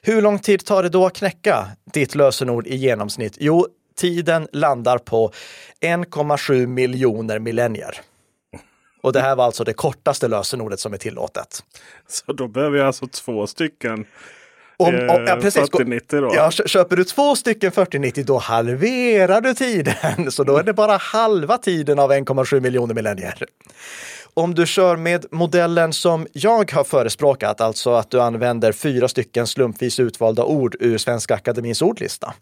Hur 0.01 0.21
lång 0.21 0.39
tid 0.39 0.65
tar 0.65 0.83
det 0.83 0.89
då 0.89 1.05
att 1.05 1.13
knäcka 1.13 1.67
ditt 1.93 2.15
lösenord 2.15 2.67
i 2.67 2.75
genomsnitt? 2.75 3.37
Jo, 3.39 3.67
tiden 3.95 4.47
landar 4.51 4.97
på 4.97 5.31
1,7 5.81 6.67
miljoner 6.67 7.39
millennier. 7.39 8.01
Och 9.01 9.13
det 9.13 9.21
här 9.21 9.35
var 9.35 9.45
alltså 9.45 9.63
det 9.63 9.73
kortaste 9.73 10.27
lösenordet 10.27 10.79
som 10.79 10.93
är 10.93 10.97
tillåtet. 10.97 11.63
Så 12.07 12.33
då 12.33 12.47
behöver 12.47 12.77
jag 12.77 12.87
alltså 12.87 13.07
två 13.07 13.47
stycken 13.47 14.05
om, 14.77 14.95
om, 14.95 15.25
ja, 15.27 15.35
precis. 15.41 15.61
4090 15.61 16.21
då? 16.21 16.31
Ja, 16.35 16.51
köper 16.51 16.95
du 16.95 17.03
två 17.03 17.35
stycken 17.35 17.71
4090 17.71 18.23
då 18.27 18.37
halverar 18.37 19.41
du 19.41 19.53
tiden. 19.53 20.31
Så 20.31 20.43
då 20.43 20.57
är 20.57 20.63
det 20.63 20.73
bara 20.73 20.97
halva 20.97 21.57
tiden 21.57 21.99
av 21.99 22.11
1,7 22.11 22.59
miljoner 22.59 22.93
millennier. 22.93 23.43
Om 24.35 24.55
du 24.55 24.65
kör 24.65 24.97
med 24.97 25.25
modellen 25.31 25.93
som 25.93 26.27
jag 26.33 26.71
har 26.71 26.83
förespråkat, 26.83 27.61
alltså 27.61 27.93
att 27.93 28.11
du 28.11 28.21
använder 28.21 28.71
fyra 28.71 29.07
stycken 29.07 29.47
slumpvis 29.47 29.99
utvalda 29.99 30.43
ord 30.43 30.75
ur 30.79 30.97
Svenska 30.97 31.35
Akademins 31.35 31.81
ordlista, 31.81 32.33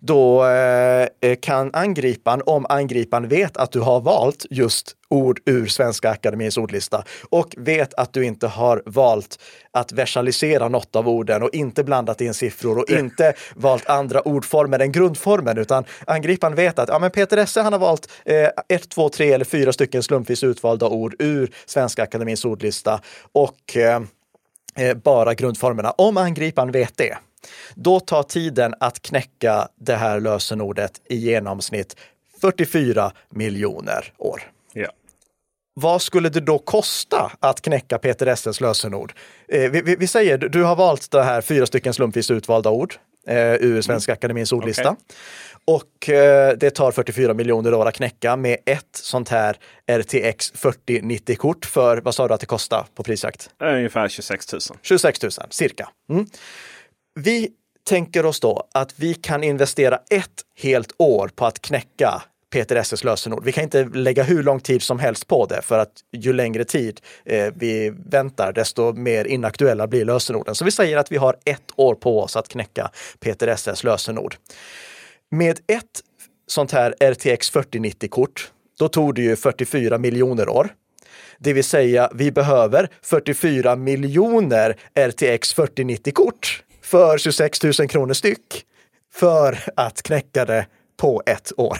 då 0.00 0.46
eh, 0.46 1.36
kan 1.40 1.70
angriparen, 1.74 2.42
om 2.46 2.66
angriparen 2.68 3.28
vet 3.28 3.56
att 3.56 3.72
du 3.72 3.80
har 3.80 4.00
valt 4.00 4.46
just 4.50 4.94
ord 5.08 5.40
ur 5.44 5.66
Svenska 5.66 6.10
Akademins 6.10 6.56
ordlista 6.56 7.04
och 7.30 7.54
vet 7.56 7.94
att 7.94 8.12
du 8.12 8.24
inte 8.24 8.46
har 8.46 8.82
valt 8.86 9.38
att 9.70 9.92
versalisera 9.92 10.68
något 10.68 10.96
av 10.96 11.08
orden 11.08 11.42
och 11.42 11.50
inte 11.52 11.84
blandat 11.84 12.20
in 12.20 12.34
siffror 12.34 12.78
och 12.78 12.90
inte 12.90 13.34
valt 13.54 13.88
andra 13.88 14.20
ordformer 14.20 14.78
än 14.78 14.92
grundformen, 14.92 15.58
utan 15.58 15.84
angriparen 16.06 16.54
vet 16.54 16.78
att 16.78 16.88
ja, 16.88 16.98
men 16.98 17.10
Peter 17.10 17.36
Esse 17.36 17.60
han 17.60 17.72
har 17.72 17.80
valt 17.80 18.10
eh, 18.24 18.48
ett, 18.68 18.88
två, 18.88 19.08
tre 19.08 19.32
eller 19.32 19.44
fyra 19.44 19.72
stycken 19.72 20.02
slumpvis 20.02 20.44
utvalda 20.44 20.88
ord 20.88 21.14
ur 21.18 21.50
Svenska 21.66 22.02
Akademins 22.02 22.44
ordlista 22.44 23.00
och 23.32 23.76
eh, 23.76 24.02
eh 24.76 24.96
bara 24.96 25.34
grundformerna. 25.34 25.90
Om 25.90 26.16
angriparen 26.16 26.72
vet 26.72 26.96
det, 26.96 27.18
då 27.74 28.00
tar 28.00 28.22
tiden 28.22 28.74
att 28.80 29.02
knäcka 29.02 29.68
det 29.80 29.94
här 29.94 30.20
lösenordet 30.20 31.00
i 31.08 31.16
genomsnitt 31.16 31.96
44 32.40 33.12
miljoner 33.30 34.12
år. 34.18 34.42
Ja. 34.72 34.88
Vad 35.74 36.02
skulle 36.02 36.28
det 36.28 36.40
då 36.40 36.58
kosta 36.58 37.32
att 37.40 37.60
knäcka 37.60 37.98
Peter 37.98 38.26
Esses 38.26 38.60
lösenord? 38.60 39.12
Eh, 39.48 39.70
vi, 39.70 39.82
vi, 39.82 39.96
vi, 39.96 40.06
säger, 40.06 40.38
du 40.38 40.64
har 40.64 40.76
valt 40.76 41.10
det 41.10 41.22
här 41.22 41.40
fyra 41.40 41.66
stycken 41.66 41.94
slumpvis 41.94 42.30
utvalda 42.30 42.70
ord 42.70 42.94
eh, 43.28 43.54
ur 43.54 43.82
Svenska 43.82 44.12
mm. 44.12 44.18
Akademins 44.18 44.52
ordlista. 44.52 44.90
Okay. 44.90 45.04
Och 45.64 46.08
eh, 46.08 46.56
det 46.56 46.70
tar 46.70 46.92
44 46.92 47.34
miljoner 47.34 47.74
år 47.74 47.88
att 47.88 47.94
knäcka 47.94 48.36
med 48.36 48.56
ett 48.66 48.88
sånt 48.92 49.28
här 49.28 49.56
RTX 49.86 50.52
4090-kort 50.52 51.64
för, 51.64 51.96
vad 51.96 52.14
sa 52.14 52.28
du 52.28 52.34
att 52.34 52.40
det 52.40 52.46
kostar 52.46 52.86
på 52.94 53.02
prisjakt? 53.02 53.50
Ungefär 53.62 54.08
26 54.08 54.52
000. 54.52 54.60
26 54.82 55.22
000, 55.22 55.30
cirka. 55.50 55.88
Mm. 56.10 56.26
Vi 57.14 57.50
tänker 57.88 58.26
oss 58.26 58.40
då 58.40 58.68
att 58.74 58.98
vi 58.98 59.14
kan 59.14 59.44
investera 59.44 60.00
ett 60.10 60.42
helt 60.56 60.92
år 60.98 61.30
på 61.34 61.46
att 61.46 61.60
knäcka 61.60 62.22
Peter 62.50 62.76
Esses 62.76 63.04
lösenord. 63.04 63.44
Vi 63.44 63.52
kan 63.52 63.64
inte 63.64 63.84
lägga 63.84 64.22
hur 64.22 64.42
lång 64.42 64.60
tid 64.60 64.82
som 64.82 64.98
helst 64.98 65.26
på 65.26 65.46
det 65.46 65.62
för 65.62 65.78
att 65.78 65.92
ju 66.12 66.32
längre 66.32 66.64
tid 66.64 67.00
eh, 67.24 67.52
vi 67.56 67.92
väntar, 68.10 68.52
desto 68.52 68.92
mer 68.92 69.24
inaktuella 69.24 69.86
blir 69.86 70.04
lösenorden. 70.04 70.54
Så 70.54 70.64
vi 70.64 70.70
säger 70.70 70.96
att 70.96 71.12
vi 71.12 71.16
har 71.16 71.36
ett 71.44 71.70
år 71.76 71.94
på 71.94 72.20
oss 72.20 72.36
att 72.36 72.48
knäcka 72.48 72.90
Peter 73.20 73.48
Esses 73.48 73.84
lösenord. 73.84 74.36
Med 75.30 75.60
ett 75.66 76.02
sånt 76.46 76.72
här 76.72 76.94
RTX 77.00 77.52
4090-kort, 77.52 78.52
då 78.78 78.88
tog 78.88 79.14
det 79.14 79.22
ju 79.22 79.36
44 79.36 79.98
miljoner 79.98 80.48
år. 80.48 80.68
Det 81.38 81.52
vill 81.52 81.64
säga, 81.64 82.10
vi 82.14 82.32
behöver 82.32 82.88
44 83.02 83.76
miljoner 83.76 84.76
RTX 84.94 85.56
4090-kort 85.56 86.62
för 86.88 87.18
26 87.18 87.62
000 87.62 87.72
kronor 87.88 88.14
styck 88.14 88.64
för 89.12 89.58
att 89.76 90.02
knäcka 90.02 90.44
det 90.44 90.66
på 90.96 91.22
ett 91.26 91.52
år. 91.56 91.76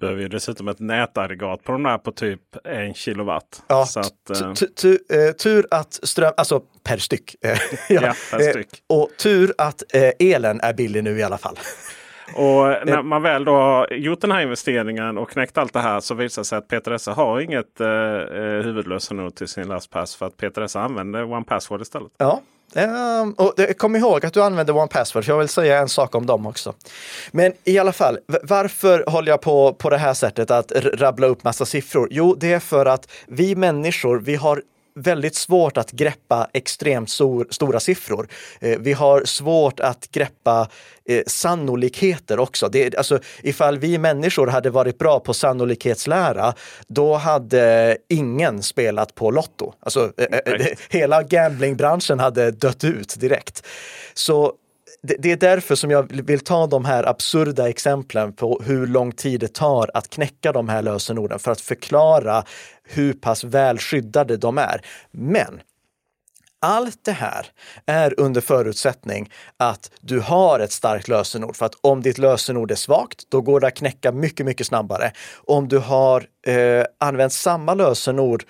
Behöver 0.00 0.22
ju 0.22 0.28
dessutom 0.28 0.68
ett 0.68 0.78
nätaggregat 0.78 1.64
på 1.64 1.72
de 1.72 1.84
här 1.84 1.98
på 1.98 2.12
typ 2.12 2.40
en 2.64 2.94
kilowatt. 2.94 3.62
Ja, 3.68 3.86
så 3.86 4.00
att, 4.00 4.30
eh, 4.30 5.18
eh, 5.18 5.32
tur 5.32 5.66
att 5.70 6.00
ström, 6.02 6.32
alltså 6.36 6.62
per 6.84 6.96
styck. 6.96 7.36
ja, 7.88 8.14
per 8.30 8.40
eh, 8.40 8.50
styck. 8.50 8.68
Och 8.86 9.10
tur 9.18 9.54
att 9.58 9.82
elen 10.18 10.60
är 10.60 10.72
billig 10.72 11.04
nu 11.04 11.18
i 11.18 11.22
alla 11.22 11.38
fall. 11.38 11.58
Och 12.34 12.86
när 12.86 13.02
man 13.02 13.22
väl 13.22 13.44
då 13.44 13.52
har 13.52 13.92
gjort 13.92 14.20
den 14.20 14.30
här 14.30 14.40
investeringen 14.40 15.18
och 15.18 15.30
knäckt 15.30 15.58
allt 15.58 15.72
det 15.72 15.80
här 15.80 16.00
så 16.00 16.14
visar 16.14 16.42
det 16.42 16.46
sig 16.46 16.58
att 16.58 16.68
Peter 16.68 16.90
Esse 16.90 17.10
har 17.10 17.40
inget 17.40 17.80
eh, 17.80 17.88
huvudlösenord 18.64 19.34
till 19.34 19.48
sin 19.48 19.68
LastPass 19.68 20.16
för 20.16 20.26
att 20.26 20.36
Peter 20.36 20.62
Esse 20.62 20.80
använder 20.80 21.32
OnePassword 21.32 21.80
istället. 21.80 22.12
Ja, 22.18 22.42
Um, 22.74 23.32
och 23.32 23.54
kom 23.78 23.96
ihåg 23.96 24.26
att 24.26 24.32
du 24.32 24.42
använder 24.42 24.76
OnePassword, 24.76 25.24
för 25.24 25.32
jag 25.32 25.38
vill 25.38 25.48
säga 25.48 25.78
en 25.78 25.88
sak 25.88 26.14
om 26.14 26.26
dem 26.26 26.46
också. 26.46 26.74
Men 27.30 27.52
i 27.64 27.78
alla 27.78 27.92
fall, 27.92 28.18
varför 28.42 29.04
håller 29.08 29.32
jag 29.32 29.40
på 29.40 29.72
på 29.72 29.90
det 29.90 29.98
här 29.98 30.14
sättet 30.14 30.50
att 30.50 30.72
rabbla 30.72 31.26
upp 31.26 31.44
massa 31.44 31.66
siffror? 31.66 32.08
Jo, 32.10 32.34
det 32.34 32.52
är 32.52 32.60
för 32.60 32.86
att 32.86 33.08
vi 33.26 33.54
människor, 33.54 34.20
vi 34.20 34.34
har 34.34 34.62
väldigt 34.98 35.34
svårt 35.34 35.76
att 35.76 35.90
greppa 35.90 36.48
extremt 36.52 37.10
stor, 37.10 37.46
stora 37.50 37.80
siffror. 37.80 38.28
Eh, 38.60 38.78
vi 38.78 38.92
har 38.92 39.24
svårt 39.24 39.80
att 39.80 40.10
greppa 40.10 40.68
eh, 41.08 41.22
sannolikheter 41.26 42.38
också. 42.38 42.68
Det, 42.68 42.96
alltså, 42.96 43.18
ifall 43.42 43.78
vi 43.78 43.98
människor 43.98 44.46
hade 44.46 44.70
varit 44.70 44.98
bra 44.98 45.20
på 45.20 45.34
sannolikhetslära, 45.34 46.54
då 46.86 47.14
hade 47.14 47.96
ingen 48.08 48.62
spelat 48.62 49.14
på 49.14 49.30
Lotto. 49.30 49.72
Alltså, 49.80 50.12
eh, 50.16 50.38
eh 50.54 50.66
hela 50.88 51.22
gamblingbranschen 51.22 52.18
hade 52.18 52.50
dött 52.50 52.84
ut 52.84 53.20
direkt. 53.20 53.66
Så 54.14 54.54
det, 55.02 55.32
är 55.32 55.36
därför 55.36 55.74
som 55.74 55.90
jag 55.90 56.22
vill 56.22 56.40
ta 56.40 56.66
de 56.66 56.84
här 56.84 57.08
absurda 57.08 57.68
exemplen 57.68 58.32
på 58.32 58.60
hur 58.64 58.86
lång 58.86 59.12
tid 59.12 59.40
det 59.40 59.54
tar 59.54 59.90
att 59.94 60.10
knäcka 60.10 60.52
de 60.52 60.68
här 60.68 60.82
lösenorden 60.82 61.38
för 61.38 61.50
att 61.50 61.60
förklara 61.60 62.44
hur 62.84 63.12
pass 63.12 63.44
väl 63.44 63.78
skyddade 63.78 64.36
de 64.36 64.58
är. 64.58 64.80
Men 65.10 65.60
allt 66.60 67.04
det 67.04 67.12
här 67.12 67.46
är 67.86 68.20
under 68.20 68.40
förutsättning 68.40 69.32
att 69.56 69.90
du 70.00 70.20
har 70.20 70.60
ett 70.60 70.72
starkt 70.72 71.08
lösenord. 71.08 71.56
För 71.56 71.66
att 71.66 71.74
om 71.80 72.02
ditt 72.02 72.18
lösenord 72.18 72.70
är 72.70 72.74
svagt, 72.74 73.30
då 73.30 73.40
går 73.40 73.60
det 73.60 73.66
att 73.66 73.74
knäcka 73.74 74.12
mycket, 74.12 74.46
mycket 74.46 74.66
snabbare. 74.66 75.12
Om 75.34 75.68
du 75.68 75.78
har 75.78 76.26
eh, 76.46 76.84
använt 77.00 77.32
samma 77.32 77.74
lösenord 77.74 78.44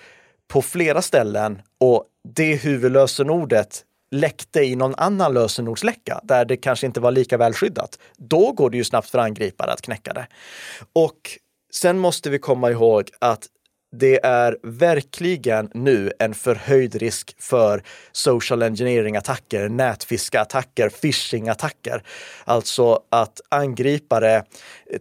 på 0.47 0.61
flera 0.61 1.01
ställen 1.01 1.61
och 1.79 2.05
det 2.35 2.55
huvudlösenordet 2.55 3.83
läckte 4.11 4.59
i 4.59 4.75
någon 4.75 4.95
annan 4.95 5.33
lösenordsläcka 5.33 6.19
där 6.23 6.45
det 6.45 6.57
kanske 6.57 6.85
inte 6.85 6.99
var 6.99 7.11
lika 7.11 7.37
väl 7.37 7.53
skyddat, 7.53 7.99
då 8.17 8.51
går 8.51 8.69
det 8.69 8.77
ju 8.77 8.83
snabbt 8.83 9.09
för 9.09 9.19
angripare 9.19 9.71
att 9.71 9.81
knäcka 9.81 10.13
det. 10.13 10.27
Och 10.93 11.39
sen 11.73 11.99
måste 11.99 12.29
vi 12.29 12.39
komma 12.39 12.71
ihåg 12.71 13.09
att 13.19 13.47
det 13.91 14.25
är 14.25 14.57
verkligen 14.63 15.69
nu 15.73 16.11
en 16.19 16.33
förhöjd 16.33 16.95
risk 16.95 17.35
för 17.39 17.83
social 18.11 18.63
engineering-attacker, 18.63 19.69
nätfiskattacker, 19.69 20.89
phishing-attacker. 20.89 22.03
Alltså 22.45 22.99
att 23.09 23.41
angripare 23.49 24.43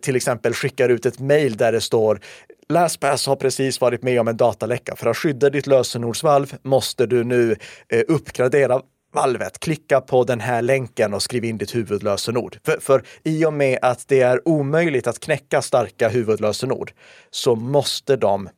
till 0.00 0.16
exempel 0.16 0.54
skickar 0.54 0.88
ut 0.88 1.06
ett 1.06 1.18
mejl 1.18 1.56
där 1.56 1.72
det 1.72 1.80
står 1.80 2.20
LastPass 2.68 3.26
har 3.26 3.36
precis 3.36 3.80
varit 3.80 4.02
med 4.02 4.20
om 4.20 4.28
en 4.28 4.36
dataläcka. 4.36 4.96
För 4.96 5.10
att 5.10 5.16
skydda 5.16 5.50
ditt 5.50 5.66
lösenordsvalv 5.66 6.54
måste 6.62 7.06
du 7.06 7.24
nu 7.24 7.56
eh, 7.88 8.02
uppgradera 8.08 8.82
valvet, 9.20 9.58
klicka 9.58 10.00
på 10.00 10.24
den 10.24 10.40
här 10.40 10.62
länken 10.62 11.14
och 11.14 11.22
skriv 11.22 11.44
in 11.44 11.58
ditt 11.58 11.74
huvudlösenord. 11.74 12.58
För, 12.64 12.80
för 12.80 13.02
i 13.22 13.44
och 13.44 13.52
med 13.52 13.78
att 13.82 14.08
det 14.08 14.20
är 14.20 14.48
omöjligt 14.48 15.06
att 15.06 15.20
knäcka 15.20 15.62
starka 15.62 16.08
huvudlösenord 16.08 16.92
så 17.30 17.54
måste 17.54 18.16
de 18.16 18.48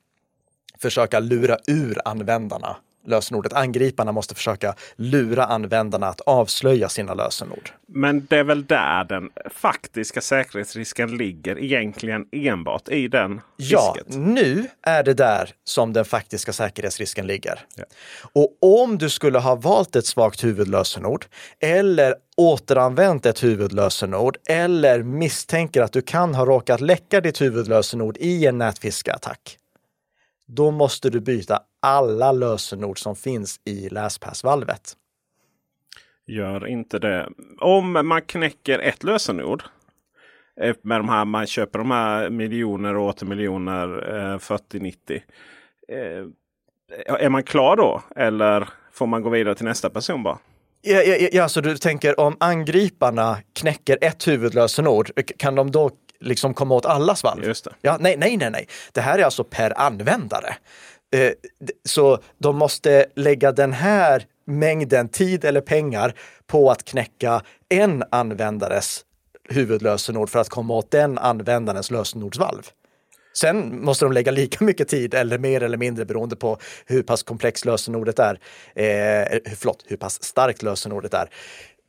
försöka 0.79 1.21
lura 1.21 1.59
ur 1.67 1.99
användarna 2.05 2.77
lösenordet. 3.07 3.53
Angriparna 3.53 4.13
måste 4.13 4.35
försöka 4.35 4.75
lura 4.97 5.45
användarna 5.45 6.07
att 6.07 6.21
avslöja 6.21 6.89
sina 6.89 7.15
lösenord. 7.15 7.71
Men 7.87 8.27
det 8.27 8.39
är 8.39 8.45
väl 8.45 8.67
där 8.67 9.05
den 9.05 9.31
faktiska 9.51 10.21
säkerhetsrisken 10.21 11.17
ligger 11.17 11.59
egentligen 11.59 12.27
enbart 12.33 12.89
i 12.89 13.09
den 13.09 13.41
Ja, 13.57 13.97
nu 14.07 14.67
är 14.83 15.03
det 15.03 15.15
där 15.15 15.51
som 15.65 15.93
den 15.93 16.05
faktiska 16.05 16.53
säkerhetsrisken 16.53 17.27
ligger. 17.27 17.61
Ja. 17.75 17.85
Och 18.33 18.83
om 18.83 18.99
du 18.99 19.11
skulle 19.11 19.39
ha 19.39 19.55
valt 19.55 19.97
ett 19.97 20.07
svagt 20.07 20.45
huvudlösenord 20.45 21.27
eller 21.61 22.15
återanvänt 22.37 23.27
ett 23.27 23.43
huvudlösenord 23.43 24.37
eller 24.49 25.03
misstänker 25.03 25.83
att 25.83 25.93
du 25.93 26.03
kan 26.03 26.35
ha 26.35 26.45
råkat 26.45 26.81
läcka 26.81 27.21
ditt 27.21 27.41
huvudlösenord 27.41 28.17
i 28.21 28.47
en 28.47 28.59
nätfiskeattack 28.59 29.57
då 30.51 30.71
måste 30.71 31.11
du 31.11 31.21
byta 31.21 31.61
alla 31.81 32.33
lösenord 32.33 32.99
som 32.99 33.17
finns 33.17 33.61
i 33.65 33.89
LastPass-valvet. 33.89 34.97
Gör 36.27 36.67
inte 36.67 36.99
det. 36.99 37.29
Om 37.61 38.09
man 38.09 38.23
knäcker 38.23 38.79
ett 38.79 39.03
lösenord 39.03 39.63
eh, 40.61 40.77
med 40.83 41.01
de 41.01 41.09
här, 41.09 41.25
man 41.25 41.47
köper 41.47 41.79
de 41.79 41.91
här 41.91 42.31
miljoner 42.31 42.97
och 42.97 43.07
åter 43.09 43.27
miljoner 43.27 44.17
eh, 44.33 44.39
4090. 44.39 45.23
Eh, 45.89 46.27
är 47.07 47.29
man 47.29 47.43
klar 47.43 47.77
då? 47.77 48.03
Eller 48.17 48.69
får 48.93 49.07
man 49.07 49.23
gå 49.23 49.31
vidare 49.31 49.55
till 49.55 49.65
nästa 49.65 49.91
person 49.91 50.23
bara? 50.23 50.39
Ja, 50.83 51.03
ja, 51.03 51.29
ja, 51.33 51.49
så 51.49 51.61
du 51.61 51.77
tänker 51.77 52.21
om 52.21 52.37
angriparna 52.41 53.37
knäcker 53.53 53.99
ett 54.01 54.29
huvudlösenord, 54.29 55.11
kan 55.39 55.55
de 55.55 55.71
då 55.71 55.91
liksom 56.21 56.55
komma 56.55 56.75
åt 56.75 56.87
allas 56.87 57.23
valv. 57.25 57.55
Ja, 57.81 57.97
nej, 58.01 58.17
nej, 58.17 58.37
nej, 58.37 58.51
nej. 58.51 58.69
Det 58.93 59.01
här 59.01 59.19
är 59.19 59.25
alltså 59.25 59.45
per 59.45 59.81
användare. 59.81 60.57
Eh, 61.15 61.33
så 61.85 62.19
de 62.39 62.57
måste 62.57 63.07
lägga 63.15 63.53
den 63.53 63.73
här 63.73 64.25
mängden 64.45 65.09
tid 65.09 65.45
eller 65.45 65.61
pengar 65.61 66.15
på 66.47 66.71
att 66.71 66.85
knäcka 66.85 67.43
en 67.69 68.05
användares 68.11 69.05
huvudlösenord 69.49 70.31
för 70.31 70.39
att 70.39 70.49
komma 70.49 70.75
åt 70.75 70.91
den 70.91 71.19
användarens 71.19 71.91
lösenordsvalv. 71.91 72.63
Sen 73.33 73.85
måste 73.85 74.05
de 74.05 74.13
lägga 74.13 74.33
lika 74.33 74.65
mycket 74.65 74.89
tid 74.89 75.15
eller 75.15 75.39
mer 75.39 75.63
eller 75.63 75.79
mindre 75.79 76.05
beroende 76.05 76.37
på 76.37 76.59
hur 76.87 77.03
pass 77.03 77.23
komplext 77.23 77.65
lösenordet 77.65 78.19
är. 78.19 78.41
Eh, 78.75 79.39
förlåt, 79.57 79.85
hur 79.87 79.97
pass 79.97 80.23
starkt 80.23 80.63
lösenordet 80.63 81.15
är 81.15 81.29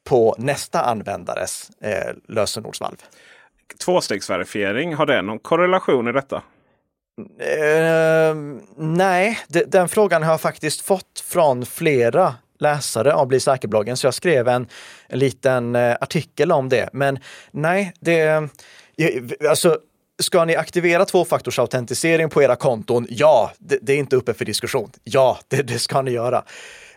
på 0.04 0.36
nästa 0.38 0.82
användares 0.82 1.70
eh, 1.82 2.16
lösenordsvalv 2.28 2.96
tvåstegsverifiering, 3.78 4.96
har 4.96 5.06
det 5.06 5.22
någon 5.22 5.40
korrelation 5.40 6.08
i 6.08 6.12
detta? 6.12 6.42
Uh, 7.22 8.36
nej, 8.78 9.40
den 9.68 9.90
frågan 9.90 10.24
har 10.24 10.32
jag 10.32 10.42
faktiskt 10.42 10.82
fått 10.82 11.24
från 11.26 11.66
flera 11.66 12.36
läsare 12.60 13.14
av 13.14 13.28
Bli 13.28 13.40
säker-bloggen, 13.40 13.98
så 13.98 14.08
jag 14.08 14.14
skrev 14.14 14.48
en, 14.48 14.68
en 15.08 15.20
liten 15.20 15.76
uh, 15.76 15.96
artikel 16.02 16.52
om 16.52 16.70
det. 16.70 16.90
Men 16.94 17.20
nej, 17.52 17.94
det... 18.00 18.22
Eh, 18.22 18.42
alltså, 19.50 19.78
Ska 20.22 20.46
ni 20.46 20.56
aktivera 20.56 21.06
tvåfaktorsautentisering 21.06 22.30
på 22.30 22.44
era 22.44 22.56
konton? 22.56 23.08
Ja, 23.10 23.52
det, 23.58 23.80
det, 23.82 23.94
är 23.94 23.98
inte 23.98 24.16
uppe 24.16 24.34
för 24.34 24.46
diskussion. 24.46 24.92
Ja, 25.04 25.40
det, 25.48 25.62
det 25.62 25.80
ska 25.80 26.02
ni 26.02 26.12
göra. 26.12 26.44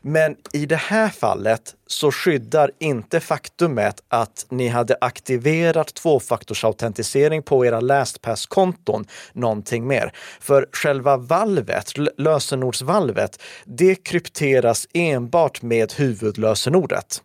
Men 0.06 0.36
i 0.52 0.66
det 0.66 0.76
här 0.76 1.08
fallet 1.08 1.74
så 1.86 2.12
skyddar 2.12 2.70
inte 2.80 3.20
faktumet 3.20 4.02
att 4.08 4.46
ni 4.50 4.68
hade 4.68 4.96
aktiverat 5.00 5.94
tvåfaktorsautentisering 5.94 7.42
på 7.42 7.66
era 7.66 7.80
LastPass-konton 7.80 9.06
någonting 9.32 9.86
mer. 9.86 10.12
För 10.40 10.68
själva 10.72 11.16
valvet, 11.16 11.92
lösenordsvalvet, 12.18 13.42
det 13.64 13.94
krypteras 13.94 14.86
enbart 14.94 15.62
med 15.62 15.92
huvudlösenordet. 15.92 17.22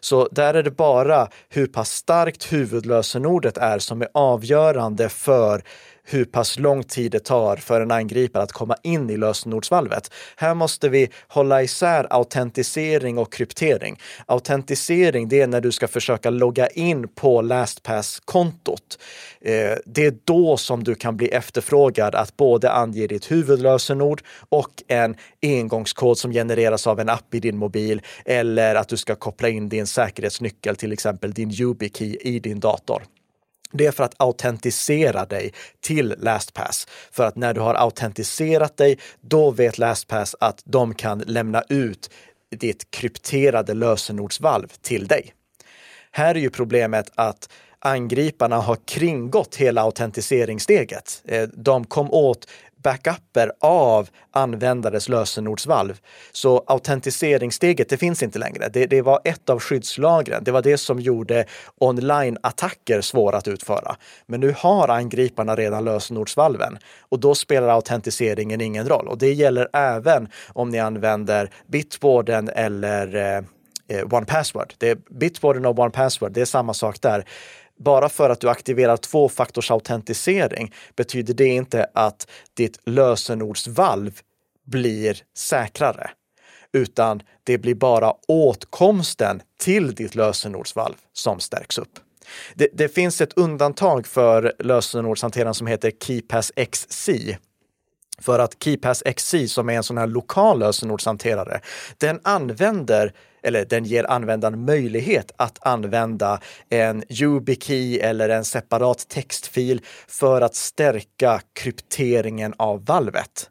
Så 0.00 0.28
där 0.32 0.54
är 0.54 0.62
det 0.62 0.70
bara 0.70 1.28
hur 1.48 1.66
pass 1.66 1.90
starkt 1.90 2.52
huvudlösenordet 2.52 3.58
är 3.58 3.78
som 3.78 4.02
är 4.02 4.08
avgörande 4.14 5.08
för 5.08 5.62
hur 6.08 6.24
pass 6.24 6.58
lång 6.58 6.82
tid 6.82 7.12
det 7.12 7.24
tar 7.24 7.56
för 7.56 7.80
en 7.80 7.90
angripare 7.90 8.42
att 8.42 8.52
komma 8.52 8.76
in 8.82 9.10
i 9.10 9.16
lösenordsvalvet. 9.16 10.10
Här 10.36 10.54
måste 10.54 10.88
vi 10.88 11.10
hålla 11.28 11.62
isär 11.62 12.06
autentisering 12.10 13.18
och 13.18 13.32
kryptering. 13.32 14.00
Autentisering, 14.26 15.28
det 15.28 15.40
är 15.40 15.46
när 15.46 15.60
du 15.60 15.72
ska 15.72 15.88
försöka 15.88 16.30
logga 16.30 16.66
in 16.68 17.08
på 17.08 17.42
LastPass-kontot. 17.42 18.98
Eh, 19.40 19.72
det 19.84 20.06
är 20.06 20.14
då 20.24 20.56
som 20.56 20.84
du 20.84 20.94
kan 20.94 21.16
bli 21.16 21.28
efterfrågad 21.28 22.14
att 22.14 22.36
både 22.36 22.72
ange 22.72 23.06
ditt 23.06 23.30
huvudlösenord 23.30 24.22
och 24.48 24.82
en 24.88 25.16
engångskod 25.42 26.18
som 26.18 26.32
genereras 26.32 26.86
av 26.86 27.00
en 27.00 27.08
app 27.08 27.34
i 27.34 27.40
din 27.40 27.56
mobil 27.56 28.02
eller 28.24 28.74
att 28.74 28.88
du 28.88 28.96
ska 28.96 29.14
koppla 29.14 29.48
in 29.48 29.68
din 29.68 29.86
säkerhetsnyckel, 29.86 30.76
till 30.76 30.92
exempel 30.92 31.32
din 31.32 31.50
YubiKey 31.50 32.16
i 32.20 32.38
din 32.38 32.60
dator. 32.60 33.02
Det 33.76 33.86
är 33.86 33.92
för 33.92 34.04
att 34.04 34.14
autentisera 34.16 35.24
dig 35.26 35.52
till 35.80 36.14
LastPass. 36.18 36.86
För 37.10 37.24
att 37.24 37.36
när 37.36 37.54
du 37.54 37.60
har 37.60 37.74
autentiserat 37.74 38.76
dig, 38.76 38.98
då 39.20 39.50
vet 39.50 39.78
LastPass 39.78 40.36
att 40.40 40.62
de 40.64 40.94
kan 40.94 41.18
lämna 41.18 41.62
ut 41.68 42.10
ditt 42.56 42.90
krypterade 42.90 43.74
lösenordsvalv 43.74 44.68
till 44.82 45.06
dig. 45.06 45.32
Här 46.10 46.34
är 46.34 46.38
ju 46.38 46.50
problemet 46.50 47.10
att 47.14 47.48
angriparna 47.78 48.56
har 48.56 48.76
kringgått 48.84 49.56
hela 49.56 49.82
autentiseringssteget. 49.82 51.22
Eh, 51.24 51.48
de 51.48 51.84
kom 51.84 52.10
åt 52.10 52.48
backuper 52.86 53.52
av 53.60 54.08
användares 54.30 55.08
lösenordsvalv. 55.08 56.00
Så 56.32 56.64
autentiseringssteget, 56.66 57.88
det 57.88 57.96
finns 57.96 58.22
inte 58.22 58.38
längre. 58.38 58.68
Det, 58.68 58.86
det 58.86 59.02
var 59.02 59.20
ett 59.24 59.50
av 59.50 59.60
skyddslagren. 59.60 60.44
Det 60.44 60.52
var 60.52 60.62
det 60.62 60.78
som 60.78 61.00
gjorde 61.00 61.44
online-attacker 61.80 63.00
svåra 63.00 63.36
att 63.36 63.48
utföra. 63.48 63.96
Men 64.26 64.40
nu 64.40 64.54
har 64.58 64.88
angriparna 64.88 65.56
redan 65.56 65.84
lösenordsvalven 65.84 66.78
och 67.08 67.20
då 67.20 67.34
spelar 67.34 67.68
autentiseringen 67.68 68.60
ingen 68.60 68.88
roll. 68.88 69.08
Och 69.08 69.18
det 69.18 69.32
gäller 69.32 69.68
även 69.72 70.28
om 70.48 70.70
ni 70.70 70.78
använder 70.78 71.50
Bitwarden 71.66 72.48
eller 72.48 73.16
eh, 73.16 73.44
eh 73.88 74.14
One 74.14 74.26
Password. 74.26 74.74
Det 74.78 74.90
är 74.90 74.96
Bitwarden 75.10 75.66
och 75.66 75.78
One 75.78 75.90
Password, 75.90 76.32
det 76.32 76.40
är 76.40 76.44
samma 76.44 76.74
sak 76.74 77.00
där 77.00 77.24
bara 77.78 78.08
för 78.08 78.30
att 78.30 78.40
du 78.40 78.48
aktiverar 78.48 78.96
tvåfaktorsautentisering 78.96 80.74
betyder 80.96 81.34
det 81.34 81.46
inte 81.46 81.86
att 81.94 82.30
ditt 82.54 82.78
lösenordsvalv 82.86 84.20
blir 84.66 85.22
säkrare, 85.36 86.10
utan 86.72 87.22
det 87.44 87.58
blir 87.58 87.74
bara 87.74 88.12
åtkomsten 88.28 89.42
till 89.60 89.94
ditt 89.94 90.14
lösenordsvalv 90.14 90.94
som 91.12 91.40
stärks 91.40 91.78
upp. 91.78 91.98
Det, 92.54 92.68
det 92.72 92.88
finns 92.88 93.20
ett 93.20 93.32
undantag 93.32 94.06
för 94.06 94.52
lösenordshanteraren 94.58 95.54
som 95.54 95.66
heter 95.66 95.90
KeyPass 95.90 96.52
XC. 96.70 97.10
För 98.22 98.38
att 98.38 98.62
KeyPass 98.64 99.02
XC, 99.16 99.34
som 99.48 99.68
är 99.68 99.74
en 99.74 99.82
sån 99.82 99.98
här 99.98 100.06
lokal 100.06 100.58
lösenordshanterare, 100.58 101.60
den 101.98 102.20
använder 102.22 103.12
eller 103.42 103.64
den 103.64 103.84
ger 103.84 104.10
användaren 104.10 104.64
möjlighet 104.64 105.32
att 105.36 105.66
använda 105.66 106.40
en 106.68 107.02
YubiKey 107.08 107.98
eller 107.98 108.28
en 108.28 108.44
separat 108.44 109.08
textfil 109.08 109.80
för 110.08 110.40
att 110.40 110.54
stärka 110.54 111.40
krypteringen 111.52 112.54
av 112.56 112.84
valvet. 112.84 113.50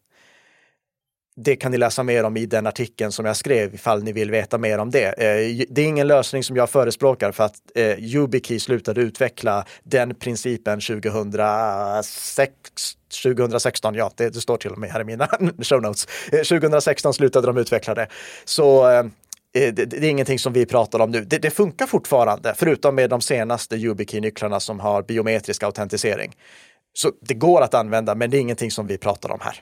Det 1.38 1.56
kan 1.56 1.71
ni 1.71 1.78
läsa 1.78 2.04
mer 2.04 2.24
om 2.24 2.38
i 2.38 2.45
den 2.45 2.67
artikeln 2.67 3.12
som 3.12 3.26
jag 3.26 3.36
skrev 3.36 3.76
ifall 3.76 4.04
ni 4.04 4.12
vill 4.12 4.32
veta 4.32 4.58
mer 4.58 4.78
om 4.78 4.91
det. 4.91 5.08
Eh, 5.08 5.65
det 5.69 5.82
är 5.82 5.86
ingen 5.86 6.08
lösning 6.08 6.43
som 6.43 6.56
jag 6.56 6.69
förespråkar 6.69 7.32
för 7.32 7.43
att 7.43 7.56
eh, 7.76 8.00
YubiKey 8.00 8.60
slutade 8.60 9.02
utveckla 9.02 9.65
den 9.84 10.15
principen 10.15 10.82
2006 10.82 12.52
2016, 13.24 13.95
ja, 13.95 14.12
det, 14.15 14.30
det, 14.30 14.41
står 14.41 14.58
till 14.58 14.71
och 14.71 14.78
med 14.78 14.89
här 14.89 15.02
i 15.02 15.04
mina 15.04 15.28
show 15.62 15.82
notes. 15.82 16.08
Eh, 16.32 16.41
2016 16.41 17.13
slutade 17.13 17.48
de 17.48 17.58
utveckla 17.58 17.93
det. 17.93 18.08
Så 18.45 18.84
det, 19.54 19.71
det, 19.71 19.98
är 19.98 20.04
ingenting 20.04 20.39
som 20.39 20.54
vi 20.54 20.65
pratar 20.65 21.00
om 21.00 21.12
nu. 21.12 21.21
Det, 21.21 21.38
det 21.38 21.50
funkar 21.52 21.86
fortfarande, 21.86 22.54
förutom 22.58 22.95
med 22.95 23.10
de 23.10 23.21
senaste 23.21 23.76
YubiKey-nycklarna 23.76 24.60
som 24.60 24.80
har 24.80 25.04
biometrisk 25.04 25.63
autentisering. 25.63 26.36
Så 26.93 27.12
det 27.21 27.34
går 27.34 27.62
att 27.62 27.74
använda, 27.74 28.15
men 28.15 28.30
det 28.30 28.38
är 28.38 28.41
ingenting 28.41 28.71
som 28.71 28.88
vi 28.88 28.98
pratar 28.98 29.32
om 29.32 29.39
här. 29.41 29.62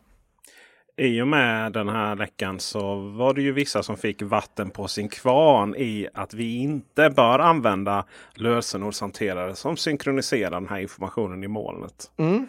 I 0.97 1.21
och 1.21 1.27
med 1.27 1.71
den 1.71 1.89
här 1.89 2.15
läckan 2.15 2.59
så 2.59 2.95
var 2.95 3.33
det 3.33 3.41
ju 3.41 3.51
vissa 3.51 3.83
som 3.83 3.97
fick 3.97 4.21
vatten 4.21 4.69
på 4.69 4.87
sin 4.87 5.09
kvarn 5.09 5.75
i 5.75 6.07
att 6.13 6.33
vi 6.33 6.57
inte 6.57 7.09
bör 7.09 7.39
använda 7.39 8.05
lösenordshanterare 8.33 9.55
som 9.55 9.77
synkroniserar 9.77 10.51
den 10.51 10.69
här 10.69 10.79
informationen 10.79 11.43
i 11.43 11.47
molnet. 11.47 12.11
Mm. 12.17 12.47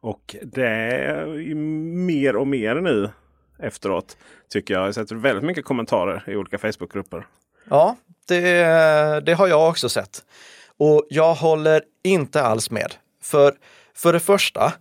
Och 0.00 0.36
det 0.42 0.68
är 0.68 1.54
mer 1.94 2.36
och 2.36 2.46
mer 2.46 2.74
nu 2.74 3.10
efteråt. 3.58 4.16
Tycker 4.48 4.74
jag. 4.74 4.80
Jag 4.80 4.86
har 4.86 4.92
sett 4.92 5.12
väldigt 5.12 5.44
mycket 5.44 5.64
kommentarer 5.64 6.24
i 6.26 6.36
olika 6.36 6.58
Facebookgrupper. 6.58 7.26
Ja, 7.70 7.96
det, 8.28 9.20
det 9.26 9.34
har 9.34 9.48
jag 9.48 9.68
också 9.68 9.88
sett. 9.88 10.24
Och 10.76 11.06
jag 11.10 11.34
håller 11.34 11.82
inte 12.02 12.42
alls 12.42 12.70
med. 12.70 12.94
För, 13.22 13.54
för 13.94 14.12
det 14.12 14.20
första, 14.20 14.72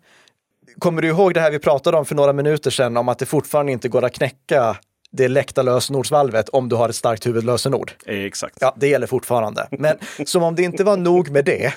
kommer 0.84 1.02
du 1.02 1.08
ihåg 1.08 1.34
det 1.34 1.42
här 1.42 1.52
vi 1.52 1.60
pratade 1.60 1.98
om 1.98 2.06
för 2.06 2.16
några 2.16 2.34
minuter 2.34 2.72
sedan 2.72 2.98
om 2.98 3.10
att 3.10 3.20
det 3.20 3.26
fortfarande 3.26 3.72
inte 3.72 3.90
går 3.90 4.06
att 4.06 4.14
knäcka 4.14 4.78
det 5.12 5.28
läckta 5.28 5.62
lösenordsvalvet 5.62 6.50
om 6.50 6.70
du 6.70 6.76
har 6.76 6.90
ett 6.90 6.96
starkt 6.96 7.26
huvudlösenord. 7.26 7.92
Exakt. 8.06 8.58
Ja, 8.60 8.76
det 8.78 8.88
gäller 8.88 9.08
fortfarande. 9.08 9.68
Men 9.72 9.98
som 10.26 10.44
om 10.44 10.56
det 10.56 10.64
inte 10.64 10.84
var 10.84 10.98
nog 10.98 11.30
med 11.30 11.46
det, 11.46 11.74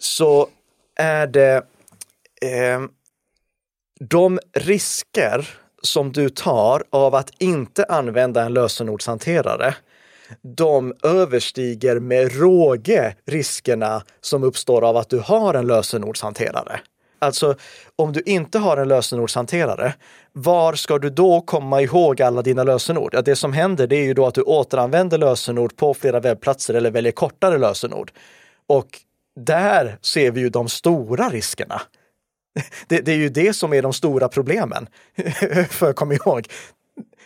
så 0.00 0.48
är 0.96 1.26
det 1.26 1.56
eh, 2.42 2.80
de 4.00 4.40
risker 4.52 5.48
som 5.82 6.12
du 6.12 6.28
tar 6.28 6.82
av 6.90 7.14
att 7.14 7.30
inte 7.38 7.84
använda 7.84 8.42
en 8.42 8.54
lösenordshanterare, 8.54 9.74
de 10.56 10.94
överstiger 11.02 12.00
med 12.00 12.40
råge 12.40 13.16
riskerna 13.26 14.02
som 14.20 14.44
uppstår 14.44 14.84
av 14.84 14.96
att 14.96 15.10
du 15.10 15.18
har 15.18 15.54
en 15.54 15.66
lösenordshanterare. 15.66 16.80
Alltså, 17.24 17.54
om 17.96 18.12
du 18.12 18.22
inte 18.26 18.58
har 18.58 18.76
en 18.76 18.88
lösenordshanterare, 18.88 19.94
var 20.32 20.74
ska 20.74 20.98
du 20.98 21.10
då 21.10 21.40
komma 21.40 21.82
ihåg 21.82 22.22
alla 22.22 22.42
dina 22.42 22.64
lösenord? 22.64 23.14
Ja, 23.14 23.22
det 23.22 23.36
som 23.36 23.52
händer 23.52 23.86
det 23.86 23.96
är 23.96 24.04
ju 24.04 24.14
då 24.14 24.26
att 24.26 24.34
du 24.34 24.42
återanvänder 24.42 25.18
lösenord 25.18 25.76
på 25.76 25.94
flera 25.94 26.20
webbplatser 26.20 26.74
eller 26.74 26.90
väljer 26.90 27.12
kortare 27.12 27.58
lösenord. 27.58 28.12
Och 28.66 29.00
där 29.40 29.98
ser 30.02 30.30
vi 30.30 30.40
ju 30.40 30.48
de 30.48 30.68
stora 30.68 31.28
riskerna. 31.28 31.82
Det, 32.88 33.00
det 33.00 33.12
är 33.12 33.16
ju 33.16 33.28
det 33.28 33.52
som 33.52 33.72
är 33.72 33.82
de 33.82 33.92
stora 33.92 34.28
problemen. 34.28 34.86
För 35.70 35.92
kom 35.92 36.12
ihåg, 36.12 36.48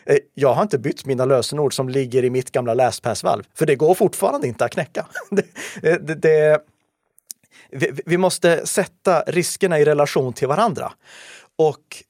eh, 0.07 0.17
jag 0.35 0.55
har 0.55 0.63
inte 0.63 0.79
bytt 0.79 1.07
mina 1.07 1.25
lösenord 1.25 1.75
som 1.75 1.89
ligger 1.89 2.25
i 2.25 2.31
mitt 2.31 2.51
gamla 2.51 2.75
LastPass-valv, 2.75 3.43
för 3.55 3.67
det 3.67 3.77
går 3.77 3.95
fortfarande 3.95 4.47
inte 4.49 4.65
att 4.65 4.73
knäcka. 4.73 5.07
Det, 5.31 5.47
det, 6.07 6.15
det, 6.15 6.61
vi, 7.71 8.01
vi 8.07 8.17
måste 8.17 8.67
sätta 8.67 9.23
riskerna 9.23 9.79
i 9.79 9.85
relation 9.85 10.33
till 10.33 10.49
varandra. 10.49 10.93
Och 11.57 12.05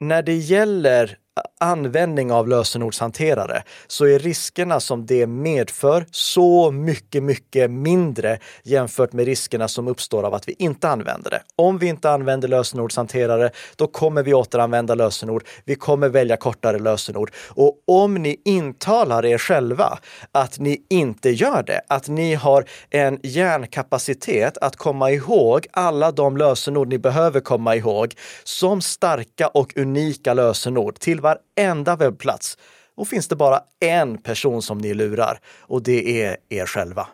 när 0.00 0.22
det 0.22 0.34
gäller 0.34 1.18
användning 1.60 2.32
av 2.32 2.48
lösenordshanterare 2.48 3.62
så 3.86 4.06
är 4.06 4.18
riskerna 4.18 4.80
som 4.80 5.06
det 5.06 5.26
medför 5.26 6.06
så 6.10 6.70
mycket, 6.70 7.22
mycket 7.22 7.70
mindre 7.70 8.38
jämfört 8.62 9.12
med 9.12 9.24
riskerna 9.24 9.68
som 9.68 9.88
uppstår 9.88 10.22
av 10.22 10.34
att 10.34 10.48
vi 10.48 10.54
inte 10.58 10.88
använder 10.88 11.30
det. 11.30 11.40
Om 11.56 11.78
vi 11.78 11.86
inte 11.86 12.10
använder 12.10 12.48
lösenordshanterare, 12.48 13.50
då 13.76 13.86
kommer 13.86 14.22
vi 14.22 14.34
återanvända 14.34 14.94
lösenord. 14.94 15.44
Vi 15.64 15.74
kommer 15.74 16.08
välja 16.08 16.36
kortare 16.36 16.78
lösenord. 16.78 17.30
Och 17.48 17.74
om 17.86 18.14
ni 18.14 18.40
intalar 18.44 19.24
er 19.24 19.38
själva 19.38 19.98
att 20.32 20.58
ni 20.58 20.86
inte 20.90 21.30
gör 21.30 21.62
det, 21.62 21.80
att 21.88 22.08
ni 22.08 22.34
har 22.34 22.64
en 22.90 23.18
hjärnkapacitet 23.22 24.58
att 24.58 24.76
komma 24.76 25.10
ihåg 25.10 25.66
alla 25.70 26.12
de 26.12 26.36
lösenord 26.36 26.88
ni 26.88 26.98
behöver 26.98 27.40
komma 27.40 27.76
ihåg 27.76 28.14
som 28.44 28.80
starka 28.80 29.48
och 29.48 29.76
unika 29.76 30.34
lösenord 30.34 30.98
till 30.98 31.20
varenda 31.24 31.96
webbplats. 31.96 32.58
Och 32.94 33.08
finns 33.08 33.28
det 33.28 33.36
bara 33.36 33.60
en 33.80 34.18
person 34.18 34.62
som 34.62 34.78
ni 34.78 34.94
lurar 34.94 35.40
och 35.60 35.82
det 35.82 36.22
är 36.22 36.36
er 36.48 36.66
själva. 36.66 37.08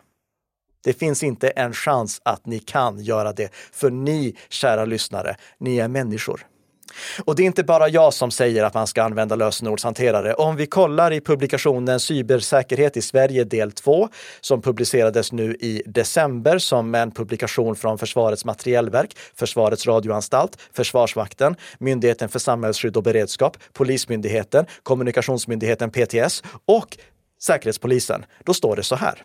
Det 0.83 0.93
finns 0.93 1.23
inte 1.23 1.49
en 1.49 1.73
chans 1.73 2.21
att 2.25 2.45
ni 2.45 2.59
kan 2.59 2.99
göra 2.99 3.33
det, 3.33 3.53
för 3.71 3.89
ni, 3.89 4.35
kära 4.49 4.85
lyssnare, 4.85 5.35
ni 5.57 5.77
är 5.77 5.87
människor. 5.87 6.45
Och 7.25 7.35
det 7.35 7.43
är 7.43 7.45
inte 7.45 7.63
bara 7.63 7.89
jag 7.89 8.13
som 8.13 8.31
säger 8.31 8.63
att 8.63 8.73
man 8.73 8.87
ska 8.87 9.03
använda 9.03 9.35
lösenordshanterare. 9.35 10.33
Om 10.33 10.55
vi 10.55 10.65
kollar 10.65 11.13
i 11.13 11.21
publikationen 11.21 11.99
Cybersäkerhet 11.99 12.97
i 12.97 13.01
Sverige 13.01 13.43
del 13.43 13.71
2 13.71 14.09
som 14.41 14.61
publicerades 14.61 15.31
nu 15.31 15.55
i 15.55 15.83
december 15.85 16.57
som 16.57 16.95
en 16.95 17.11
publikation 17.11 17.75
från 17.75 17.97
Försvarets 17.97 18.45
materielverk, 18.45 19.17
Försvarets 19.35 19.87
radioanstalt, 19.87 20.57
Försvarsmakten, 20.73 21.55
Myndigheten 21.79 22.29
för 22.29 22.39
samhällsskydd 22.39 22.97
och 22.97 23.03
beredskap, 23.03 23.57
Polismyndigheten, 23.73 24.65
Kommunikationsmyndigheten 24.83 25.91
PTS 25.91 26.43
och 26.65 26.97
Säkerhetspolisen. 27.41 28.25
Då 28.45 28.53
står 28.53 28.75
det 28.75 28.83
så 28.83 28.95
här. 28.95 29.23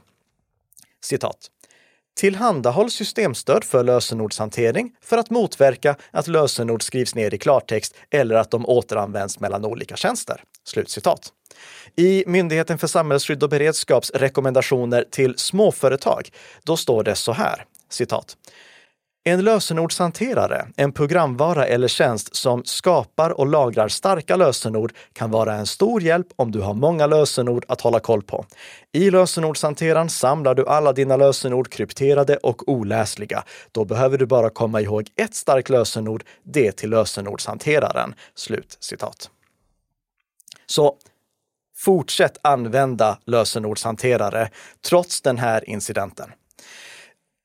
Citat 1.04 1.36
Tillhandahåll 2.16 2.90
systemstöd 2.90 3.64
för 3.64 3.84
lösenordshantering 3.84 4.92
för 5.02 5.18
att 5.18 5.30
motverka 5.30 5.96
att 6.10 6.26
lösenord 6.26 6.82
skrivs 6.82 7.14
ner 7.14 7.34
i 7.34 7.38
klartext 7.38 7.94
eller 8.10 8.34
att 8.34 8.50
de 8.50 8.66
återanvänds 8.66 9.40
mellan 9.40 9.64
olika 9.64 9.96
tjänster. 9.96 10.42
Slutcitat. 10.64 11.32
I 11.96 12.24
Myndigheten 12.26 12.78
för 12.78 12.86
samhällsskydd 12.86 13.42
och 13.42 13.50
beredskaps 13.50 14.10
rekommendationer 14.10 15.04
till 15.10 15.38
småföretag, 15.38 16.30
då 16.64 16.76
står 16.76 17.04
det 17.04 17.14
så 17.14 17.32
här, 17.32 17.64
citat. 17.90 18.36
En 19.28 19.44
lösenordshanterare, 19.44 20.66
en 20.76 20.92
programvara 20.92 21.66
eller 21.66 21.88
tjänst 21.88 22.36
som 22.36 22.64
skapar 22.64 23.30
och 23.30 23.46
lagrar 23.46 23.88
starka 23.88 24.36
lösenord 24.36 24.92
kan 25.12 25.30
vara 25.30 25.54
en 25.54 25.66
stor 25.66 26.02
hjälp 26.02 26.26
om 26.36 26.50
du 26.50 26.60
har 26.60 26.74
många 26.74 27.06
lösenord 27.06 27.64
att 27.68 27.80
hålla 27.80 28.00
koll 28.00 28.22
på. 28.22 28.46
I 28.92 29.10
lösenordshanteraren 29.10 30.08
samlar 30.08 30.54
du 30.54 30.66
alla 30.66 30.92
dina 30.92 31.16
lösenord 31.16 31.70
krypterade 31.70 32.36
och 32.36 32.68
oläsliga. 32.68 33.44
Då 33.72 33.84
behöver 33.84 34.18
du 34.18 34.26
bara 34.26 34.50
komma 34.50 34.80
ihåg 34.80 35.08
ett 35.16 35.34
starkt 35.34 35.68
lösenord, 35.68 36.24
det 36.42 36.72
till 36.72 36.90
lösenordshanteraren. 36.90 38.14
Slut 38.34 38.76
citat. 38.80 39.30
Så 40.66 40.96
fortsätt 41.76 42.38
använda 42.42 43.18
lösenordshanterare 43.24 44.50
trots 44.82 45.20
den 45.20 45.38
här 45.38 45.70
incidenten 45.70 46.32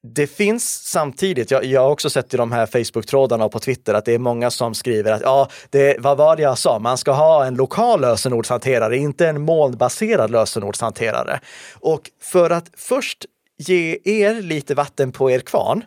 det 0.04 0.28
finns 0.28 0.84
samtidigt, 0.84 1.52
jag, 1.52 1.66
jag 1.66 1.82
har 1.82 1.90
också 1.90 2.10
sett 2.10 2.34
i 2.34 2.38
de 2.38 2.52
här 2.52 2.66
Facebook-trådarna 2.66 3.46
och 3.46 3.52
på 3.52 3.60
Twitter 3.60 3.94
att 3.94 4.06
det 4.06 4.14
är 4.14 4.20
många 4.20 4.52
som 4.52 4.74
skriver 4.74 5.12
att 5.12 5.22
ja, 5.22 5.50
det, 5.70 5.96
vad 6.00 6.18
var 6.18 6.36
det 6.36 6.42
jag 6.42 6.58
sa, 6.58 6.80
man 6.80 6.98
ska 6.98 7.12
ha 7.12 7.46
en 7.46 7.56
lokal 7.56 8.02
lösenordshanterare, 8.02 8.98
inte 8.98 9.28
en 9.28 9.42
molnbaserad 9.42 10.32
lösenordshanterare. 10.32 11.40
Och 11.74 12.02
för 12.22 12.50
att 12.50 12.72
först 12.78 13.26
ge 13.58 13.98
er 14.04 14.42
lite 14.42 14.76
vatten 14.76 15.12
på 15.12 15.32
er 15.32 15.40
kvarn 15.40 15.84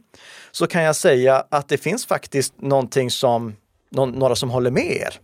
så 0.51 0.67
kan 0.67 0.83
jag 0.83 0.97
säga 0.97 1.45
att 1.51 1.69
det 1.69 1.79
finns 1.79 2.07
faktiskt 2.07 2.61
någonting 2.61 3.11
som 3.11 3.57
några 3.91 4.37
som 4.37 4.51
håller 4.51 4.71
med 4.71 4.97
er. 4.97 5.15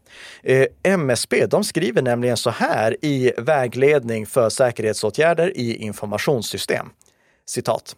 Eh, 0.43 0.67
MSB, 0.83 1.47
de 1.47 1.65
skriver 1.65 2.03
nämligen 2.03 2.37
så 2.37 2.51
här 2.51 3.05
i 3.05 3.33
Vägledning 3.39 4.27
för 4.27 4.49
säkerhetsåtgärder 4.49 5.57
i 5.57 5.77
informationssystem. 5.77 6.91
Citat. 7.47 7.97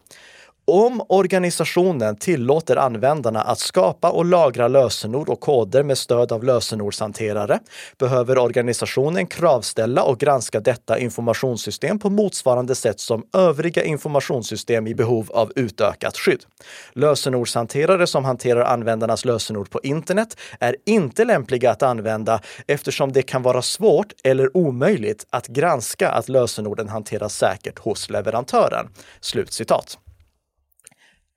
Om 0.64 1.03
organisationen 1.09 2.16
tillåter 2.16 2.77
användarna 2.77 3.42
att 3.42 3.59
skapa 3.59 4.11
och 4.11 4.25
lagra 4.25 4.68
lösenord 4.68 5.29
och 5.29 5.40
koder 5.40 5.83
med 5.83 5.98
stöd 5.98 6.33
av 6.33 6.44
lösenordshanterare 6.44 7.59
behöver 7.98 8.38
organisationen 8.38 9.27
kravställa 9.27 10.03
och 10.03 10.18
granska 10.18 10.61
detta 10.61 10.98
informationssystem 10.98 11.98
på 11.98 12.11
motsvarande 12.11 12.75
sätt 12.75 13.01
som 13.01 13.27
övriga 13.33 13.85
informationssystem 13.85 14.87
i 14.87 14.94
behov 14.94 15.31
av 15.33 15.53
utökat 15.57 16.18
skydd. 16.18 16.44
Lösenordshanterare 16.92 18.07
som 18.07 18.25
hanterar 18.25 18.64
användarnas 18.64 19.25
lösenord 19.25 19.70
på 19.70 19.81
internet 19.83 20.37
är 20.61 20.77
inte 20.87 21.25
lämpliga 21.25 21.70
att 21.70 21.83
använda 21.83 22.40
eftersom 22.66 23.12
det 23.12 23.22
kan 23.22 23.42
vara 23.42 23.62
svårt 23.62 24.12
eller 24.25 24.57
omöjligt 24.57 25.27
att 25.31 25.46
granska 25.46 26.11
att 26.11 26.29
lösenorden 26.29 26.88
hanteras 26.88 27.37
säkert 27.37 27.79
hos 27.79 28.11
leverantören.” 28.11 28.88
Slutcitat. 29.20 29.98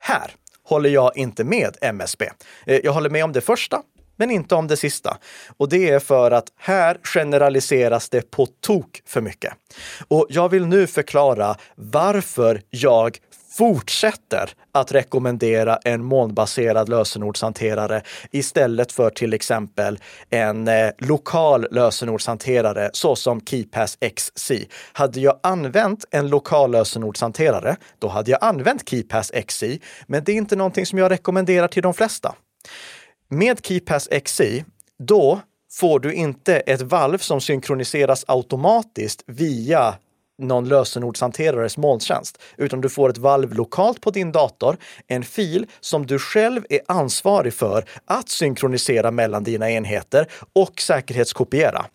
Här 0.08 0.32
håller 0.63 0.89
jag 0.89 1.18
inte 1.18 1.44
med 1.44 1.78
MSB. 1.82 2.26
Eh, 2.65 2.80
jag 2.84 2.94
håller 2.94 3.10
med 3.10 3.24
om 3.24 3.32
det 3.32 3.41
första, 3.41 3.82
men 4.15 4.32
inte 4.32 4.56
om 4.56 4.68
det 4.68 4.78
sista. 4.78 5.18
Och 5.58 5.70
det 5.70 5.89
är 5.89 6.00
för 6.00 6.32
att 6.32 6.48
här 6.58 6.98
generaliseras 7.04 8.10
det 8.10 8.32
på 8.32 8.46
tok 8.46 9.02
för 9.06 9.22
mycket. 9.22 9.54
Och 10.08 10.28
jag 10.30 10.50
vill 10.50 10.65
nu 10.65 10.88
förklara 10.88 11.56
varför 11.76 12.62
jag 12.70 13.18
fortsätter 13.58 14.50
att 14.72 14.91
rekommendera 14.91 15.78
en 15.84 16.04
molnbaserad 16.04 16.89
lösenordshanterare 16.89 18.02
istället 18.32 18.91
för 18.91 19.10
till 19.10 19.34
exempel 19.34 20.00
en 20.30 20.68
eh, 20.68 20.89
lokal 20.98 21.68
lösenordshanterare 21.72 22.89
såsom 22.94 23.41
KeyPass 23.41 23.98
XC. 24.15 24.52
Hade 24.94 25.20
jag 25.20 25.39
använt 25.44 26.06
en 26.12 26.30
lokal 26.30 26.72
lösenordshanterare, 26.72 27.76
då 28.00 28.08
hade 28.08 28.32
jag 28.32 28.44
använt 28.44 28.89
KeyPass 28.89 29.32
XC, 29.48 29.63
men 30.08 30.24
det 30.24 30.32
är 30.32 30.36
inte 30.36 30.56
någonting 30.56 30.86
som 30.86 31.00
jag 31.00 31.12
rekommenderar 31.12 31.68
till 31.68 31.84
de 31.84 31.94
flesta. 31.94 32.36
Med 33.30 33.65
KeyPass 33.65 34.10
XC, 34.24 34.41
då 35.00 35.41
får 35.72 36.00
du 36.00 36.13
inte 36.13 36.56
ett 36.56 36.82
valv 36.82 37.18
som 37.18 37.41
synkroniseras 37.41 38.26
automatiskt 38.28 39.24
via 39.28 39.96
någon 40.38 40.69
lösenordshanterares 40.69 41.78
molntjänst, 41.78 42.41
utan 42.58 42.82
du 42.82 42.89
får 42.89 43.10
ett 43.10 43.17
valv 43.17 43.54
lokalt 43.54 44.02
på 44.02 44.12
din 44.12 44.32
dator, 44.32 44.78
en 45.08 45.24
fil 45.24 45.67
som 45.80 46.06
du 46.06 46.19
själv 46.19 46.65
är 46.69 46.80
ansvarig 46.88 47.54
för 47.54 47.86
att 48.06 48.30
synkronisera 48.30 49.12
mellan 49.12 49.43
dina 49.43 49.71
enheter 49.71 50.28
och 50.54 50.82
säkerhetskopiera. 50.82 51.86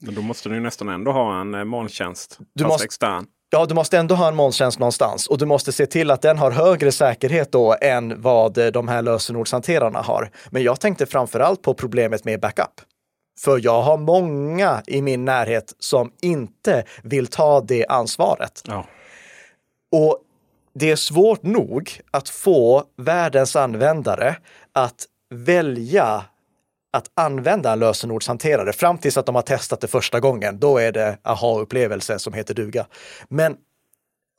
Men 0.00 0.14
då 0.14 0.22
måste 0.22 0.48
du 0.48 0.60
nästan 0.60 0.88
ändå 0.88 1.12
ha 1.12 1.40
en 1.40 1.54
eh, 1.54 1.64
molntjänst, 1.64 2.38
du 2.54 2.64
fast 2.64 2.72
måste, 2.72 2.84
extern. 2.84 3.26
Ja, 3.50 3.66
du 3.66 3.74
måste 3.74 3.98
ändå 3.98 4.14
ha 4.14 4.28
en 4.28 4.36
molntjänst 4.36 4.78
någonstans 4.78 5.26
och 5.26 5.38
du 5.38 5.46
måste 5.46 5.72
se 5.72 5.86
till 5.86 6.10
att 6.10 6.22
den 6.22 6.38
har 6.38 6.50
högre 6.50 6.92
säkerhet 6.92 7.52
då 7.52 7.76
än 7.80 8.22
vad 8.22 8.58
eh, 8.58 8.66
de 8.66 8.88
här 8.88 9.02
lösenordshanterarna 9.02 9.98
har. 10.00 10.30
Men 10.50 10.62
jag 10.62 10.80
tänkte 10.80 11.06
framför 11.06 11.40
allt 11.40 11.62
på 11.62 11.74
problemet 11.74 12.24
med 12.24 12.40
backup. 12.40 12.80
För 13.38 13.60
jag 13.62 13.82
har 13.82 13.96
många 13.96 14.82
i 14.86 15.02
min 15.02 15.24
närhet 15.24 15.74
som 15.78 16.12
inte 16.22 16.84
vill 17.02 17.26
ta 17.26 17.60
det 17.60 17.86
ansvaret. 17.86 18.62
Ja. 18.66 18.86
Och 19.92 20.18
det 20.74 20.90
är 20.90 20.96
svårt 20.96 21.42
nog 21.42 22.00
att 22.10 22.28
få 22.28 22.84
världens 22.96 23.56
användare 23.56 24.36
att 24.72 25.06
välja 25.34 26.24
att 26.92 27.10
använda 27.14 27.72
en 27.72 27.78
lösenordshanterare 27.78 28.72
fram 28.72 28.98
tills 28.98 29.16
att 29.16 29.26
de 29.26 29.34
har 29.34 29.42
testat 29.42 29.80
det 29.80 29.88
första 29.88 30.20
gången. 30.20 30.58
Då 30.58 30.78
är 30.78 30.92
det 30.92 31.18
aha-upplevelse 31.22 32.18
som 32.18 32.32
heter 32.32 32.54
duga. 32.54 32.86
Men 33.28 33.56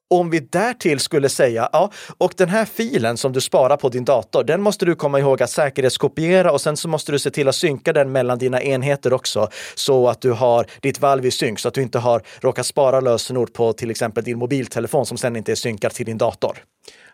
om 0.10 0.30
vi 0.30 0.40
därtill 0.40 1.00
skulle 1.00 1.30
säga, 1.30 1.70
ja, 1.74 1.92
och 2.18 2.34
den 2.38 2.50
här 2.50 2.66
filen 2.66 3.18
som 3.18 3.32
du 3.34 3.42
sparar 3.42 3.78
på 3.78 3.90
din 3.90 4.06
dator, 4.06 4.44
den 4.44 4.62
måste 4.62 4.86
du 4.86 4.96
komma 4.96 5.20
ihåg 5.20 5.42
att 5.42 5.50
säkerhetskopiera 5.50 6.52
och 6.52 6.62
sen 6.62 6.78
så 6.78 6.88
måste 6.88 7.12
du 7.12 7.20
se 7.20 7.32
till 7.32 7.48
att 7.48 7.56
synka 7.56 7.94
den 7.94 8.12
mellan 8.12 8.38
dina 8.38 8.62
enheter 8.62 9.14
också 9.14 9.50
så 9.76 10.08
att 10.10 10.22
du 10.22 10.32
har 10.32 10.66
ditt 10.82 11.00
valv 11.00 11.26
i 11.26 11.32
synk 11.32 11.60
så 11.60 11.68
att 11.68 11.74
du 11.74 11.82
inte 11.82 12.00
har 12.00 12.22
råkat 12.40 12.66
spara 12.66 13.00
lösenord 13.00 13.54
på 13.54 13.74
till 13.74 13.92
exempel 13.92 14.24
din 14.24 14.38
mobiltelefon 14.38 15.06
som 15.06 15.18
sen 15.18 15.36
inte 15.36 15.52
är 15.52 15.56
synkad 15.56 15.92
till 15.92 16.06
din 16.06 16.18
dator. 16.18 16.58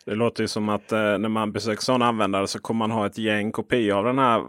Det 0.06 0.16
låter 0.16 0.44
ju 0.44 0.48
som 0.48 0.70
att 0.70 0.92
eh, 0.92 0.98
när 0.98 1.30
man 1.30 1.52
besöker 1.52 1.82
sådana 1.84 2.06
användare 2.06 2.48
så 2.48 2.60
kommer 2.60 2.78
man 2.88 2.92
ha 2.92 3.06
ett 3.06 3.18
gäng 3.18 3.52
kopior 3.52 3.98
av 3.98 4.04
den 4.04 4.20
här 4.20 4.40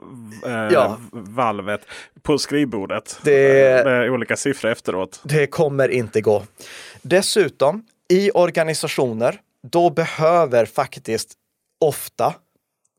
eh, 0.47 0.73
ja. 0.73 0.99
valvet 1.13 1.81
på 2.23 2.39
skrivbordet. 2.39 3.21
Det, 3.25 3.85
med 3.85 4.11
olika 4.11 4.37
siffror 4.37 4.71
efteråt. 4.71 5.21
Det 5.25 5.47
kommer 5.47 5.89
inte 5.89 6.21
gå. 6.21 6.43
Dessutom, 7.03 7.85
i 8.13 8.31
organisationer, 8.31 9.41
då 9.63 9.91
behöver 9.91 10.67
faktiskt 10.67 11.33
ofta 11.81 12.35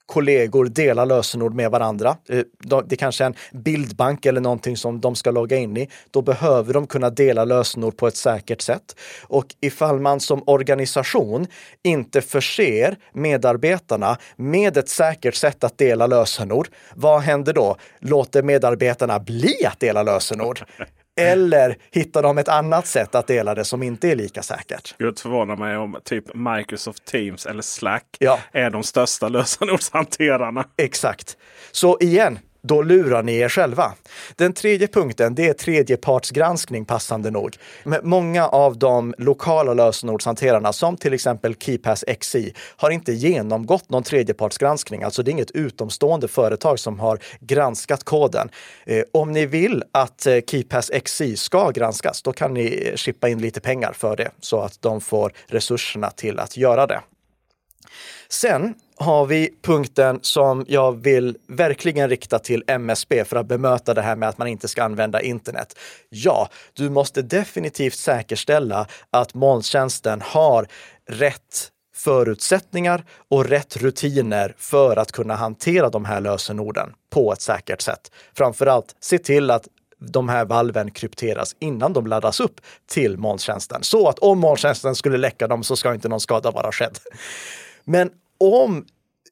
kollegor 0.06 0.66
dela 0.66 1.06
lösenord 1.06 1.54
med 1.54 1.72
varandra. 1.72 2.18
Eh, 2.30 2.80
det 2.86 2.96
kanske 2.96 3.24
är 3.24 3.26
en 3.26 3.62
bildbank 3.64 4.26
eller 4.26 4.42
någonting 4.42 4.78
som 4.78 5.02
de 5.02 5.16
ska 5.16 5.32
logga 5.32 5.58
in 5.58 5.78
i. 5.78 5.90
Då 6.12 6.22
behöver 6.22 6.74
de 6.74 6.88
kunna 6.88 7.10
dela 7.10 7.46
lösenord 7.46 7.98
på 7.98 8.08
ett 8.08 8.16
säkert 8.16 8.62
sätt. 8.62 8.96
Och 9.24 9.46
ifall 9.62 10.00
man 10.00 10.20
som 10.20 10.44
organisation 10.48 11.48
inte 11.84 12.22
förser 12.22 12.98
medarbetarna 13.14 14.18
med 14.36 14.78
ett 14.78 14.90
säkert 14.90 15.36
sätt 15.36 15.64
att 15.64 15.78
dela 15.78 16.08
lösenord, 16.08 16.68
vad 16.96 17.22
händer 17.22 17.54
då? 17.54 17.78
Låter 18.00 18.44
medarbetarna 18.44 19.20
bli 19.20 19.66
att 19.66 19.80
dela 19.80 20.04
lösenord? 20.04 20.66
Eller 21.16 21.78
hittar 21.92 22.24
de 22.24 22.38
ett 22.38 22.48
annat 22.48 22.88
sätt 22.88 23.16
att 23.16 23.28
dela 23.28 23.56
det 23.56 23.66
som 23.66 23.84
inte 23.84 24.10
är 24.10 24.16
lika 24.16 24.44
säkert? 24.44 24.96
Gud 24.98 25.20
förvånar 25.20 25.56
mig 25.56 25.78
om 25.78 25.98
typ 26.04 26.26
Microsoft 26.34 27.06
Teams 27.06 27.46
eller 27.46 27.62
Slack 27.62 28.06
ja. 28.20 28.40
är 28.52 28.70
de 28.70 28.84
största 28.84 29.30
lösenordshanterarna. 29.30 30.66
Exakt. 30.78 31.38
Så 31.72 31.98
igen, 32.00 32.40
då 32.64 32.82
lurar 32.82 33.24
ni 33.24 33.36
er 33.38 33.50
själva. 33.50 33.94
Den 34.36 34.54
tredje 34.54 34.88
punkten, 34.88 35.36
det 35.36 35.48
är 35.48 35.54
tredjepartsgranskning 35.54 36.86
passande 36.86 37.32
nog. 37.32 37.58
Men 37.84 38.00
många 38.04 38.48
av 38.48 38.78
de 38.78 39.14
lokala 39.18 39.74
lösenordshanterarna, 39.74 40.74
som 40.74 40.98
till 40.98 41.14
exempel 41.14 41.56
KeyPass 41.56 42.06
XI, 42.20 42.54
har 42.78 42.90
inte 42.90 43.14
genomgått 43.14 43.90
någon 43.90 44.04
tredjepartsgranskning. 44.04 45.04
Alltså 45.04 45.24
det 45.24 45.30
är 45.30 45.34
inget 45.34 45.52
utomstående 45.52 46.28
företag 46.28 46.80
som 46.80 47.00
har 47.00 47.20
granskat 47.40 48.04
koden. 48.04 48.50
Eh, 48.86 49.04
om 49.12 49.32
ni 49.32 49.46
vill 49.46 49.84
att 49.92 50.26
eh, 50.26 50.38
KeyPass 50.48 50.92
XI 51.06 51.36
ska 51.36 51.70
granskas, 51.70 52.22
då 52.22 52.34
kan 52.34 52.54
ni 52.54 52.88
eh, 52.88 52.96
chippa 52.96 53.30
in 53.30 53.42
lite 53.42 53.62
pengar 53.62 53.94
för 53.94 54.16
det 54.16 54.32
så 54.40 54.60
att 54.60 54.82
de 54.82 55.02
får 55.02 55.34
resurserna 55.48 56.10
till 56.10 56.40
att 56.40 56.58
göra 56.58 56.88
det. 56.88 57.02
Sen 58.34 58.74
har 58.98 59.26
vi 59.26 59.50
punkten 59.62 60.20
som 60.22 60.66
jag 60.68 61.04
vill 61.04 61.38
verkligen 61.48 62.10
rikta 62.10 62.40
till 62.40 62.64
MSB 62.68 63.26
för 63.26 63.36
att 63.36 63.46
bemöta 63.46 63.94
det 63.94 64.02
här 64.02 64.16
med 64.16 64.30
att 64.30 64.38
man 64.38 64.48
inte 64.48 64.68
ska 64.68 64.84
använda 64.84 65.22
internet. 65.22 65.80
Ja, 66.10 66.50
du 66.74 66.90
måste 66.90 67.22
definitivt 67.22 67.94
säkerställa 67.94 68.88
att 69.10 69.34
molntjänsten 69.34 70.22
har 70.22 70.68
rätt 71.10 71.70
förutsättningar 71.96 73.04
och 73.30 73.46
rätt 73.46 73.78
rutiner 73.78 74.56
för 74.58 74.98
att 74.98 75.12
kunna 75.12 75.36
hantera 75.36 75.90
de 75.90 76.06
här 76.06 76.22
lösenorden 76.22 76.94
på 77.10 77.34
ett 77.34 77.42
säkert 77.42 77.82
sätt. 77.82 78.12
Framförallt 78.38 78.96
se 79.00 79.18
till 79.18 79.52
att 79.52 79.68
de 80.00 80.30
här 80.30 80.46
valven 80.46 80.92
krypteras 80.92 81.56
innan 81.60 81.94
de 81.94 82.08
laddas 82.08 82.40
upp 82.40 82.62
till 82.90 83.18
molntjänsten. 83.18 83.84
Så 83.84 84.10
att 84.10 84.20
om 84.20 84.40
molntjänsten 84.40 84.96
skulle 84.96 85.18
läcka 85.18 85.48
dem 85.48 85.64
så 85.64 85.76
ska 85.76 85.94
inte 85.94 86.10
någon 86.10 86.20
skada 86.20 86.52
vara 86.52 86.72
skedd. 86.72 86.98
Men 87.84 88.10
om 88.40 88.86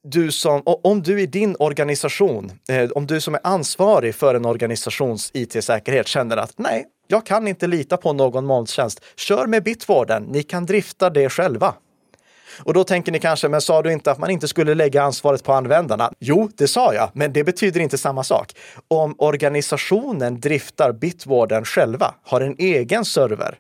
du 0.04 0.32
som, 0.32 0.62
om 0.66 1.02
du 1.02 1.22
i 1.22 1.26
din 1.26 1.56
organisation, 1.60 2.52
eh, 2.70 2.90
om 2.90 3.08
du 3.08 3.22
som 3.22 3.36
är 3.36 3.42
ansvarig 3.44 4.16
för 4.16 4.36
en 4.36 4.46
organisations 4.46 5.32
it-säkerhet 5.34 6.08
känner 6.08 6.38
att 6.38 6.54
nej, 6.56 6.86
jag 7.08 7.26
kan 7.26 7.48
inte 7.48 7.68
lita 7.68 7.98
på 7.98 8.14
någon 8.14 8.46
molntjänst. 8.46 9.02
Kör 9.16 9.48
med 9.48 9.64
Bitwarden, 9.64 10.24
ni 10.24 10.44
kan 10.44 10.66
drifta 10.66 11.10
det 11.10 11.30
själva. 11.30 11.74
Och 12.64 12.74
då 12.74 12.84
tänker 12.84 13.12
ni 13.12 13.20
kanske, 13.20 13.50
men 13.50 13.62
sa 13.62 13.82
du 13.82 13.94
inte 13.94 14.12
att 14.12 14.18
man 14.18 14.30
inte 14.30 14.48
skulle 14.48 14.74
lägga 14.74 15.04
ansvaret 15.04 15.44
på 15.44 15.54
användarna? 15.54 16.12
Jo, 16.20 16.50
det 16.56 16.68
sa 16.68 16.94
jag, 16.94 17.10
men 17.14 17.34
det 17.34 17.44
betyder 17.44 17.80
inte 17.80 17.98
samma 17.98 18.24
sak. 18.24 18.56
Om 18.88 19.16
organisationen 19.18 20.40
driftar 20.40 20.92
Bitwarden 20.92 21.66
själva, 21.66 22.14
har 22.24 22.42
en 22.42 22.56
egen 22.58 23.06
server, 23.06 23.58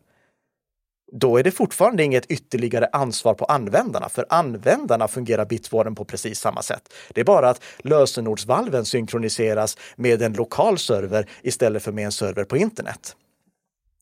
då 1.11 1.37
är 1.37 1.43
det 1.43 1.51
fortfarande 1.51 2.03
inget 2.03 2.25
ytterligare 2.25 2.89
ansvar 2.91 3.33
på 3.33 3.45
användarna, 3.45 4.09
för 4.09 4.25
användarna 4.29 5.07
fungerar 5.07 5.45
Bitwarden 5.45 5.95
på 5.95 6.05
precis 6.05 6.39
samma 6.39 6.61
sätt. 6.61 6.93
Det 7.13 7.21
är 7.21 7.25
bara 7.25 7.49
att 7.49 7.63
lösenordsvalven 7.77 8.85
synkroniseras 8.85 9.77
med 9.95 10.21
en 10.21 10.33
lokal 10.33 10.77
server 10.77 11.29
istället 11.41 11.83
för 11.83 11.91
med 11.91 12.05
en 12.05 12.11
server 12.11 12.43
på 12.43 12.57
internet. 12.57 13.15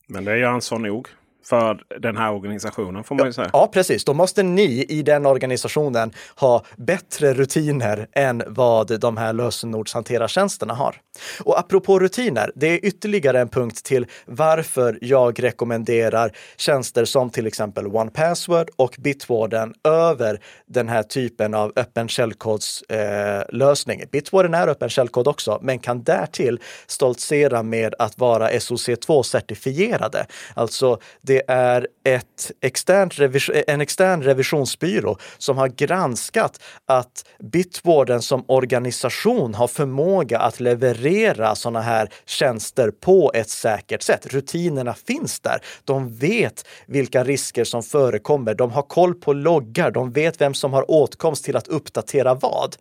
Men 0.06 0.24
det 0.24 0.32
är 0.32 0.36
ju 0.36 0.44
ansvar 0.44 0.78
nog 0.78 1.08
för 1.44 1.82
den 2.00 2.16
här 2.16 2.32
organisationen 2.32 3.04
får 3.04 3.14
man 3.14 3.26
ju 3.26 3.32
säga. 3.32 3.50
Ja, 3.52 3.70
precis. 3.72 4.04
Då 4.04 4.14
måste 4.14 4.42
ni 4.42 4.84
i 4.88 5.02
den 5.02 5.26
organisationen 5.26 6.12
ha 6.36 6.64
bättre 6.76 7.34
rutiner 7.34 8.08
än 8.12 8.42
vad 8.46 9.00
de 9.00 9.16
här 9.16 9.32
lösenordshanterartjänsterna 9.32 10.74
har. 10.74 10.96
Och 11.44 11.58
apropå 11.58 11.98
rutiner, 11.98 12.52
det 12.54 12.66
är 12.66 12.84
ytterligare 12.84 13.40
en 13.40 13.48
punkt 13.48 13.84
till 13.84 14.06
varför 14.26 14.98
jag 15.00 15.42
rekommenderar 15.42 16.32
tjänster 16.56 17.04
som 17.04 17.30
till 17.30 17.46
exempel 17.46 17.86
OnePassword 17.86 18.70
och 18.76 18.96
Bitwarden 18.98 19.74
över 19.84 20.40
den 20.66 20.88
här 20.88 21.02
typen 21.02 21.54
av 21.54 21.72
öppen 21.76 22.08
källkodslösning. 22.08 24.00
Eh, 24.00 24.08
Bitwarden 24.12 24.54
är 24.54 24.68
öppen 24.68 24.88
källkod 24.88 25.28
också, 25.28 25.58
men 25.62 25.78
kan 25.78 26.02
därtill 26.02 26.60
stoltsera 26.86 27.62
med 27.62 27.94
att 27.98 28.18
vara 28.18 28.50
SOC2-certifierade. 28.50 30.24
Alltså 30.54 30.98
det 31.30 31.42
är 31.48 31.86
ett 32.04 32.50
externt 32.60 33.18
eh, 33.18 33.62
en 33.66 33.80
extern 33.80 34.22
revisionsbyrå 34.22 35.16
som 35.38 35.58
har 35.58 35.68
granskat 35.68 36.62
att 36.86 37.24
Bitwarden 37.38 38.22
som 38.22 38.44
organisation 38.48 39.54
har 39.54 39.68
förmåga 39.68 40.38
att 40.38 40.60
leverera 40.60 41.54
sådana 41.54 41.80
här 41.80 42.08
tjänster 42.26 42.90
på 42.90 43.32
ett 43.34 43.50
säkert 43.50 44.02
sätt. 44.02 44.26
Rutinerna 44.26 44.94
finns 44.94 45.40
där. 45.40 45.60
De 45.84 46.16
vet 46.16 46.66
vilka 46.86 47.24
risker 47.24 47.64
som 47.64 47.82
förekommer. 47.82 48.54
De 48.54 48.70
har 48.70 48.82
koll 48.82 49.14
på 49.14 49.32
loggar. 49.32 49.90
De 49.90 50.12
vet 50.12 50.40
vem 50.40 50.54
som 50.54 50.72
har 50.72 50.90
åtkomst 50.90 51.44
till 51.44 51.56
att 51.56 51.68
uppdatera 51.68 52.34
vad. 52.34 52.76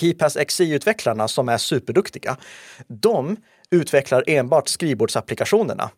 KeyPass 0.00 0.36
XI-utvecklarna 0.36 1.28
som 1.28 1.48
är 1.48 1.58
superduktiga, 1.58 2.36
de 2.88 3.36
utvecklar 3.70 4.24
enbart 4.26 4.68
skrivbordsapplikationerna. 4.68 5.90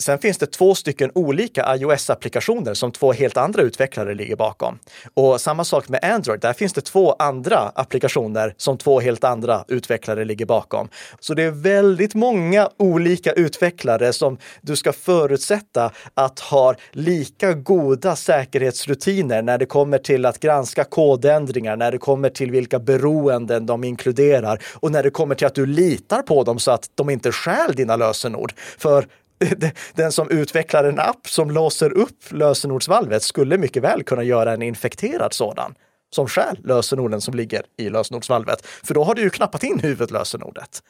Sen 0.00 0.18
finns 0.18 0.38
det 0.38 0.46
två 0.46 0.74
stycken 0.74 1.10
olika 1.14 1.76
iOS-applikationer 1.76 2.74
som 2.74 2.92
två 2.92 3.12
helt 3.12 3.36
andra 3.36 3.62
utvecklare 3.62 4.14
ligger 4.14 4.36
bakom. 4.36 4.78
Och 5.14 5.40
samma 5.40 5.64
sak 5.64 5.88
med 5.88 6.04
Android, 6.04 6.40
där 6.40 6.52
finns 6.52 6.72
det 6.72 6.80
två 6.80 7.12
andra 7.18 7.58
applikationer 7.58 8.54
som 8.56 8.78
två 8.78 9.00
helt 9.00 9.24
andra 9.24 9.64
utvecklare 9.68 10.24
ligger 10.24 10.46
bakom. 10.46 10.88
Så 11.20 11.34
det 11.34 11.42
är 11.42 11.50
väldigt 11.50 12.14
många 12.14 12.68
olika 12.76 13.32
utvecklare 13.32 14.12
som 14.12 14.38
du 14.60 14.76
ska 14.76 14.92
förutsätta 14.92 15.90
att 16.14 16.40
har 16.40 16.76
lika 16.92 17.52
goda 17.52 18.16
säkerhetsrutiner 18.16 19.42
när 19.42 19.58
det 19.58 19.66
kommer 19.66 19.98
till 19.98 20.26
att 20.26 20.40
granska 20.40 20.84
kodändringar, 20.84 21.76
när 21.76 21.92
det 21.92 21.98
kommer 21.98 22.30
till 22.30 22.50
vilka 22.50 22.78
beroenden 22.78 23.66
de 23.66 23.84
inkluderar 23.84 24.62
och 24.74 24.92
när 24.92 25.02
det 25.02 25.10
kommer 25.10 25.34
till 25.34 25.46
att 25.46 25.54
du 25.54 25.66
litar 25.66 26.22
på 26.22 26.44
dem 26.44 26.58
så 26.58 26.70
att 26.70 26.90
de 26.94 27.10
inte 27.10 27.32
stjäl 27.32 27.74
dina 27.74 27.96
lösenord. 27.96 28.52
För 28.78 29.06
den 29.94 30.12
som 30.12 30.30
utvecklar 30.30 30.84
en 30.84 30.98
app 30.98 31.28
som 31.28 31.50
låser 31.50 31.92
upp 31.92 32.32
lösenordsvalvet 32.32 33.22
skulle 33.22 33.58
mycket 33.58 33.82
väl 33.82 34.02
kunna 34.02 34.22
göra 34.22 34.52
en 34.52 34.62
infekterad 34.62 35.32
sådan. 35.32 35.74
som 36.10 36.28
stjäl 36.28 36.58
lösenorden 36.64 37.20
som 37.20 37.34
ligger 37.34 37.62
i 37.78 37.88
lösenordsvalvet. 37.88 38.66
För 38.66 38.94
då 38.94 39.04
har 39.04 39.14
du 39.14 39.22
ju 39.22 39.30
knappat 39.30 39.62
in 39.62 39.78
huvudlösenordet. 39.78 40.82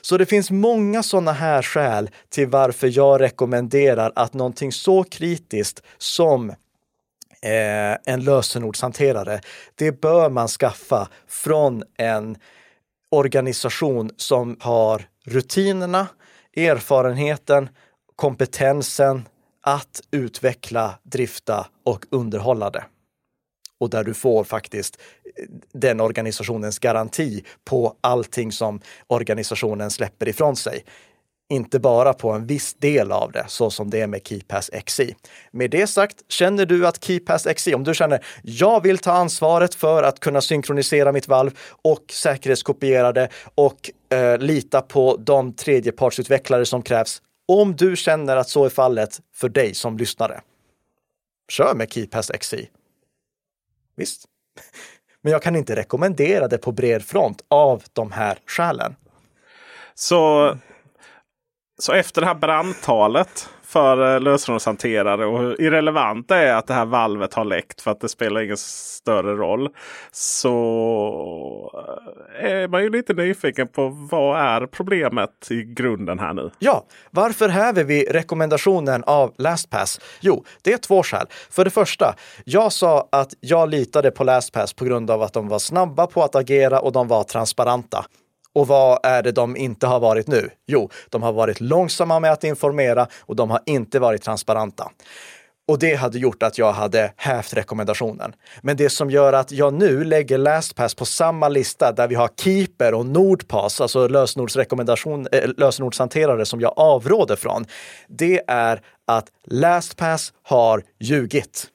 Så 0.00 0.18
det 0.18 0.26
finns 0.26 0.50
många 0.50 1.02
sådana 1.02 1.32
här 1.32 1.62
skäl 1.62 2.10
till 2.28 2.48
varför 2.48 2.96
jag 2.96 3.20
rekommenderar 3.20 4.12
att 4.14 4.34
någonting 4.34 4.72
så 4.72 5.04
kritiskt 5.04 5.82
som 5.98 6.50
eh, 6.50 8.14
en 8.14 8.24
lösenordshanterare, 8.24 9.40
det 9.74 10.00
bör 10.00 10.30
man 10.30 10.48
skaffa 10.48 11.08
från 11.28 11.82
en 11.98 12.36
organisation 13.10 14.10
som 14.16 14.56
har 14.60 15.02
rutinerna, 15.24 16.06
erfarenheten, 16.56 17.68
kompetensen 18.16 19.28
att 19.60 20.00
utveckla, 20.10 20.98
drifta 21.02 21.66
och 21.84 22.04
underhålla 22.10 22.70
det. 22.70 22.84
Och 23.78 23.90
där 23.90 24.04
du 24.04 24.14
får 24.14 24.44
faktiskt 24.44 25.00
eh, 25.24 25.44
den 25.72 26.00
organisationens 26.00 26.78
garanti 26.78 27.44
på 27.64 27.96
allting 28.00 28.52
som 28.52 28.80
organisationen 29.06 29.90
släpper 29.90 30.28
ifrån 30.28 30.56
sig. 30.56 30.84
Inte 31.52 31.78
bara 31.78 32.14
på 32.14 32.30
en 32.30 32.46
viss 32.46 32.74
del 32.74 33.12
av 33.12 33.32
det, 33.32 33.44
så 33.48 33.70
som 33.70 33.90
det 33.90 34.00
är 34.00 34.06
med 34.06 34.26
KeyPass 34.26 34.70
XI. 34.86 35.14
Med 35.50 35.70
det 35.70 35.86
sagt, 35.86 36.16
känner 36.28 36.66
du 36.66 36.86
att 36.86 37.04
KeyPass 37.04 37.46
XI, 37.56 37.74
om 37.74 37.84
du 37.84 37.94
känner 37.94 38.24
jag 38.42 38.82
vill 38.82 38.98
ta 38.98 39.12
ansvaret 39.12 39.74
för 39.74 40.02
att 40.02 40.20
kunna 40.20 40.40
synkronisera 40.40 41.12
mitt 41.12 41.28
valv 41.28 41.58
och 41.82 42.04
säkerhetskopiera 42.10 43.12
det 43.12 43.28
och 43.54 43.90
eh, 44.12 44.38
lita 44.38 44.82
på 44.82 45.16
de 45.16 45.52
tredjepartsutvecklare 45.52 46.66
som 46.66 46.82
krävs. 46.82 47.22
Om 47.48 47.76
du 47.76 47.96
känner 47.96 48.36
att 48.36 48.48
så 48.48 48.64
är 48.64 48.68
fallet 48.68 49.20
för 49.34 49.48
dig 49.48 49.74
som 49.74 49.98
lyssnare, 49.98 50.40
kör 51.48 51.74
med 51.74 51.92
KeyPass 51.92 52.30
XI. 52.40 52.68
Visst. 53.96 54.24
Men 55.22 55.32
jag 55.32 55.42
kan 55.42 55.56
inte 55.56 55.76
rekommendera 55.76 56.48
det 56.48 56.58
på 56.58 56.72
bred 56.72 57.02
front 57.02 57.44
av 57.48 57.82
de 57.92 58.12
här 58.12 58.38
skälen. 58.46 58.96
Så, 59.94 60.50
så 61.82 61.92
efter 61.92 62.20
det 62.20 62.26
här 62.26 62.34
brandtalet 62.34 63.48
för 63.62 64.14
eh, 64.14 64.20
lösenordshanterare 64.20 65.26
och 65.26 65.38
hur 65.38 65.60
irrelevant 65.60 66.28
det 66.28 66.36
är 66.36 66.54
att 66.54 66.66
det 66.66 66.74
här 66.74 66.84
valvet 66.84 67.34
har 67.34 67.44
läckt 67.44 67.80
för 67.80 67.90
att 67.90 68.00
det 68.00 68.08
spelar 68.08 68.40
ingen 68.40 68.56
större 68.56 69.34
roll. 69.34 69.68
Så 70.12 70.50
eh, 72.42 72.52
är 72.52 72.68
man 72.68 72.82
ju 72.82 72.90
lite 72.90 73.14
nyfiken 73.14 73.68
på 73.68 73.88
vad 74.10 74.40
är 74.40 74.66
problemet 74.66 75.50
i 75.50 75.62
grunden 75.62 76.18
här 76.18 76.34
nu? 76.34 76.50
Ja, 76.58 76.84
varför 77.10 77.48
häver 77.48 77.84
vi 77.84 78.04
rekommendationen 78.04 79.04
av 79.06 79.34
LastPass? 79.38 80.00
Jo, 80.20 80.44
det 80.62 80.72
är 80.72 80.78
två 80.78 81.02
skäl. 81.02 81.26
För 81.50 81.64
det 81.64 81.70
första, 81.70 82.14
jag 82.44 82.72
sa 82.72 83.08
att 83.12 83.34
jag 83.40 83.68
litade 83.68 84.10
på 84.10 84.24
LastPass 84.24 84.72
på 84.72 84.84
grund 84.84 85.10
av 85.10 85.22
att 85.22 85.32
de 85.32 85.48
var 85.48 85.58
snabba 85.58 86.06
på 86.06 86.22
att 86.22 86.34
agera 86.34 86.80
och 86.80 86.92
de 86.92 87.08
var 87.08 87.24
transparenta. 87.24 88.04
Och 88.54 88.66
vad 88.66 88.98
är 89.02 89.22
det 89.22 89.32
de 89.32 89.56
inte 89.56 89.86
har 89.86 90.00
varit 90.00 90.26
nu? 90.26 90.50
Jo, 90.66 90.90
de 91.08 91.22
har 91.22 91.32
varit 91.32 91.60
långsamma 91.60 92.20
med 92.20 92.32
att 92.32 92.44
informera 92.44 93.06
och 93.20 93.36
de 93.36 93.50
har 93.50 93.60
inte 93.66 93.98
varit 93.98 94.22
transparenta. 94.22 94.90
Och 95.68 95.78
det 95.78 95.94
hade 95.94 96.18
gjort 96.18 96.42
att 96.42 96.58
jag 96.58 96.72
hade 96.72 97.12
hävt 97.16 97.54
rekommendationen. 97.54 98.32
Men 98.62 98.76
det 98.76 98.90
som 98.90 99.10
gör 99.10 99.32
att 99.32 99.52
jag 99.52 99.74
nu 99.74 100.04
lägger 100.04 100.38
LastPass 100.38 100.94
på 100.94 101.04
samma 101.04 101.48
lista 101.48 101.92
där 101.92 102.08
vi 102.08 102.14
har 102.14 102.28
Keeper 102.28 102.94
och 102.94 103.06
Nordpass, 103.06 103.80
alltså 103.80 104.08
lösenordsrekommendation, 104.08 105.26
äh, 105.32 105.50
lösenordshanterare 105.56 106.46
som 106.46 106.60
jag 106.60 106.72
avråder 106.76 107.36
från, 107.36 107.64
det 108.08 108.42
är 108.46 108.80
att 109.06 109.26
LastPass 109.46 110.32
har 110.42 110.82
ljugit. 111.00 111.66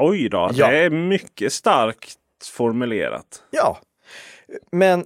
Oj 0.00 0.28
då, 0.28 0.50
ja. 0.54 0.70
det 0.70 0.78
är 0.78 0.90
mycket 0.90 1.52
starkt 1.52 2.18
formulerat. 2.44 3.42
Ja, 3.50 3.78
men 4.72 5.04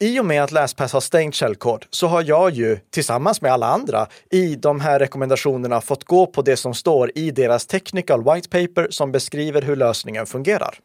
i 0.00 0.20
och 0.20 0.24
med 0.24 0.42
att 0.42 0.52
LastPass 0.52 0.92
har 0.92 1.00
stängt 1.00 1.34
källkod 1.34 1.86
så 1.90 2.06
har 2.06 2.22
jag 2.22 2.50
ju 2.50 2.78
tillsammans 2.90 3.40
med 3.40 3.52
alla 3.52 3.66
andra 3.66 4.06
i 4.30 4.56
de 4.56 4.80
här 4.80 4.98
rekommendationerna 4.98 5.80
fått 5.80 6.04
gå 6.04 6.26
på 6.26 6.42
det 6.42 6.56
som 6.56 6.74
står 6.74 7.12
i 7.14 7.30
deras 7.30 7.66
technical 7.66 8.24
white 8.24 8.48
paper 8.48 8.86
som 8.90 9.12
beskriver 9.12 9.62
hur 9.62 9.76
lösningen 9.76 10.26
fungerar. 10.26 10.78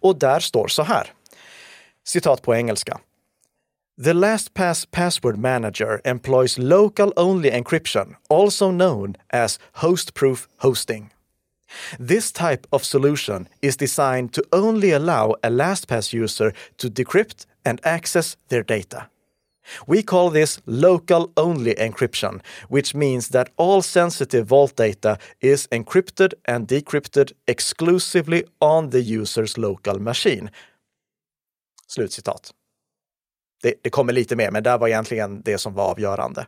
Och 0.00 0.18
där 0.18 0.40
står 0.40 0.68
så 0.68 0.82
här. 0.82 1.12
Citat 2.06 2.42
på 2.42 2.54
engelska. 2.54 3.00
The 4.04 4.12
LastPass 4.12 4.86
password 4.90 5.36
manager 5.36 6.00
employs 6.04 6.58
local 6.58 7.12
only 7.16 7.50
encryption, 7.50 8.16
also 8.28 8.70
known 8.70 9.14
as 9.28 9.60
host-proof 9.72 10.48
hosting. 10.58 11.10
This 12.08 12.32
type 12.32 12.66
of 12.70 12.84
solution 12.84 13.46
is 13.60 13.76
designed 13.76 14.32
to 14.32 14.42
only 14.52 14.92
allow 14.92 15.34
a 15.42 15.48
LastPass 15.48 16.14
user 16.14 16.54
to 16.76 16.88
decrypt 16.88 17.46
and 17.64 17.80
access 17.82 18.36
their 18.48 18.62
data. 18.62 19.06
We 19.86 20.02
call 20.02 20.30
this 20.30 20.60
local 20.64 21.30
only 21.36 21.74
encryption, 21.74 22.40
which 22.68 22.94
means 22.94 23.28
that 23.28 23.48
all 23.56 23.82
sensitive 23.82 24.44
vault 24.46 24.76
data 24.76 25.18
is 25.40 25.68
encrypted 25.70 26.34
and 26.48 26.68
decrypted 26.68 27.32
exclusively 27.46 28.44
on 28.60 28.90
the 28.90 29.00
user's 29.00 29.58
local 29.58 29.98
machine. 29.98 30.50
Slutcitat. 31.86 32.50
Det, 33.62 33.74
det 33.82 33.90
kommer 33.90 34.12
lite 34.12 34.36
mer, 34.36 34.50
men 34.50 34.62
det 34.62 34.76
var 34.76 34.88
egentligen 34.88 35.42
det 35.42 35.58
som 35.58 35.74
var 35.74 35.90
avgörande. 35.90 36.46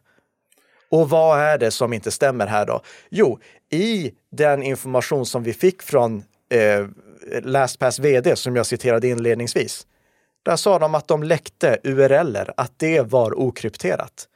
Och 0.89 1.11
vad 1.11 1.41
är 1.41 1.59
det 1.59 1.71
som 1.71 1.93
inte 1.93 2.11
stämmer 2.11 2.47
här 2.47 2.67
då? 2.67 2.83
Jo, 3.11 3.39
i 3.71 4.13
den 4.31 4.63
information 4.63 5.27
som 5.27 5.43
vi 5.43 5.53
fick 5.53 5.83
från 5.83 6.25
eh, 6.51 6.87
LastPass 7.43 7.99
vd 7.99 8.37
som 8.37 8.57
jag 8.57 8.67
citerade 8.67 9.09
inledningsvis, 9.09 9.87
där 10.45 10.57
sa 10.57 10.79
de 10.79 10.95
att 10.95 11.09
de 11.09 11.23
läckte 11.23 11.79
URLer, 11.85 12.55
att 12.57 12.73
det 12.77 13.01
var 13.01 13.39
okrypterat. 13.39 14.29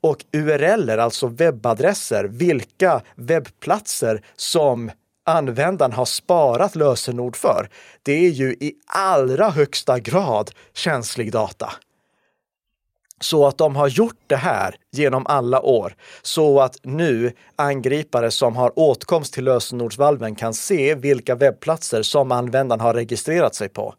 Och 0.00 0.24
URLer, 0.32 0.98
alltså 0.98 1.26
webbadresser, 1.26 2.24
vilka 2.24 3.02
webbplatser 3.14 4.24
som 4.36 4.90
användaren 5.26 5.92
har 5.92 6.04
sparat 6.04 6.76
lösenord 6.76 7.36
för, 7.36 7.68
det 8.02 8.12
är 8.12 8.30
ju 8.30 8.52
i 8.52 8.74
allra 8.86 9.50
högsta 9.50 9.98
grad 9.98 10.50
känslig 10.74 11.32
data. 11.32 11.72
Så 13.20 13.46
att 13.46 13.58
de 13.58 13.76
har 13.76 13.88
gjort 13.88 14.20
det 14.26 14.36
här 14.36 14.76
genom 14.92 15.26
alla 15.26 15.60
år 15.60 15.94
så 16.22 16.60
att 16.60 16.76
nu 16.82 17.32
angripare 17.56 18.30
som 18.30 18.56
har 18.56 18.78
åtkomst 18.78 19.34
till 19.34 19.44
lösenordsvalven 19.44 20.34
kan 20.34 20.54
se 20.54 20.94
vilka 20.94 21.34
webbplatser 21.34 22.02
som 22.02 22.32
användaren 22.32 22.80
har 22.80 22.94
registrerat 22.94 23.54
sig 23.54 23.68
på 23.68 23.94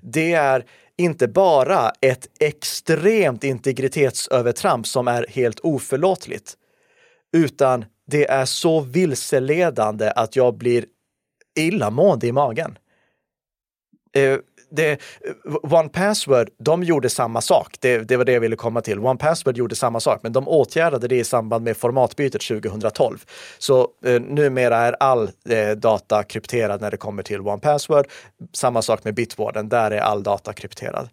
det 0.00 0.32
är 0.32 0.64
inte 0.96 1.28
bara 1.28 1.92
ett 2.00 2.28
extremt 2.40 3.44
integritetsövertramp 3.44 4.86
som 4.86 5.08
är 5.08 5.26
helt 5.28 5.60
oförlåtligt, 5.60 6.54
utan 7.32 7.84
det 8.06 8.30
är 8.30 8.44
så 8.44 8.80
vilseledande 8.80 10.12
att 10.16 10.36
jag 10.36 10.56
blir 10.56 10.84
illamående 11.58 12.26
i 12.26 12.32
magen. 12.32 12.78
Eh, 14.12 14.38
det, 14.70 14.90
eh, 14.90 14.96
One 15.62 15.88
Password, 15.88 16.50
de 16.58 16.82
gjorde 16.82 17.10
samma 17.10 17.40
sak. 17.40 17.76
Det, 17.80 17.98
det, 17.98 18.16
var 18.16 18.24
det 18.24 18.32
jag 18.32 18.40
ville 18.40 18.56
komma 18.56 18.80
till. 18.80 18.98
One 18.98 19.18
Password 19.18 19.56
gjorde 19.56 19.76
samma 19.76 20.00
sak, 20.00 20.20
men 20.22 20.32
de 20.32 20.48
åtgärdade 20.48 21.08
det 21.08 21.16
i 21.16 21.24
samband 21.24 21.64
med 21.64 21.76
formatbytet 21.76 22.42
2012. 22.42 23.24
Så 23.58 23.88
eh, 24.04 24.20
numera 24.20 24.76
är 24.76 24.96
all 25.00 25.30
eh, 25.48 25.70
data 25.70 26.22
krypterad 26.22 26.80
när 26.80 26.90
det 26.90 26.96
kommer 26.96 27.22
till 27.22 27.40
One 27.40 27.60
Password. 27.60 28.06
Samma 28.52 28.82
sak 28.82 29.04
med 29.04 29.14
Bitwarden, 29.14 29.68
där 29.68 29.90
är 29.90 30.00
all 30.00 30.22
data 30.22 30.52
krypterad. 30.52 31.08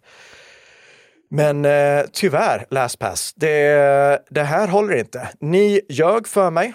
Men 1.30 1.64
eh, 1.64 2.04
tyvärr, 2.12 2.66
LastPass, 2.70 3.32
det, 3.36 4.24
det 4.30 4.42
här 4.42 4.68
håller 4.68 4.96
inte. 4.96 5.28
Ni 5.40 5.80
ljög 5.88 6.28
för 6.28 6.50
mig. 6.50 6.74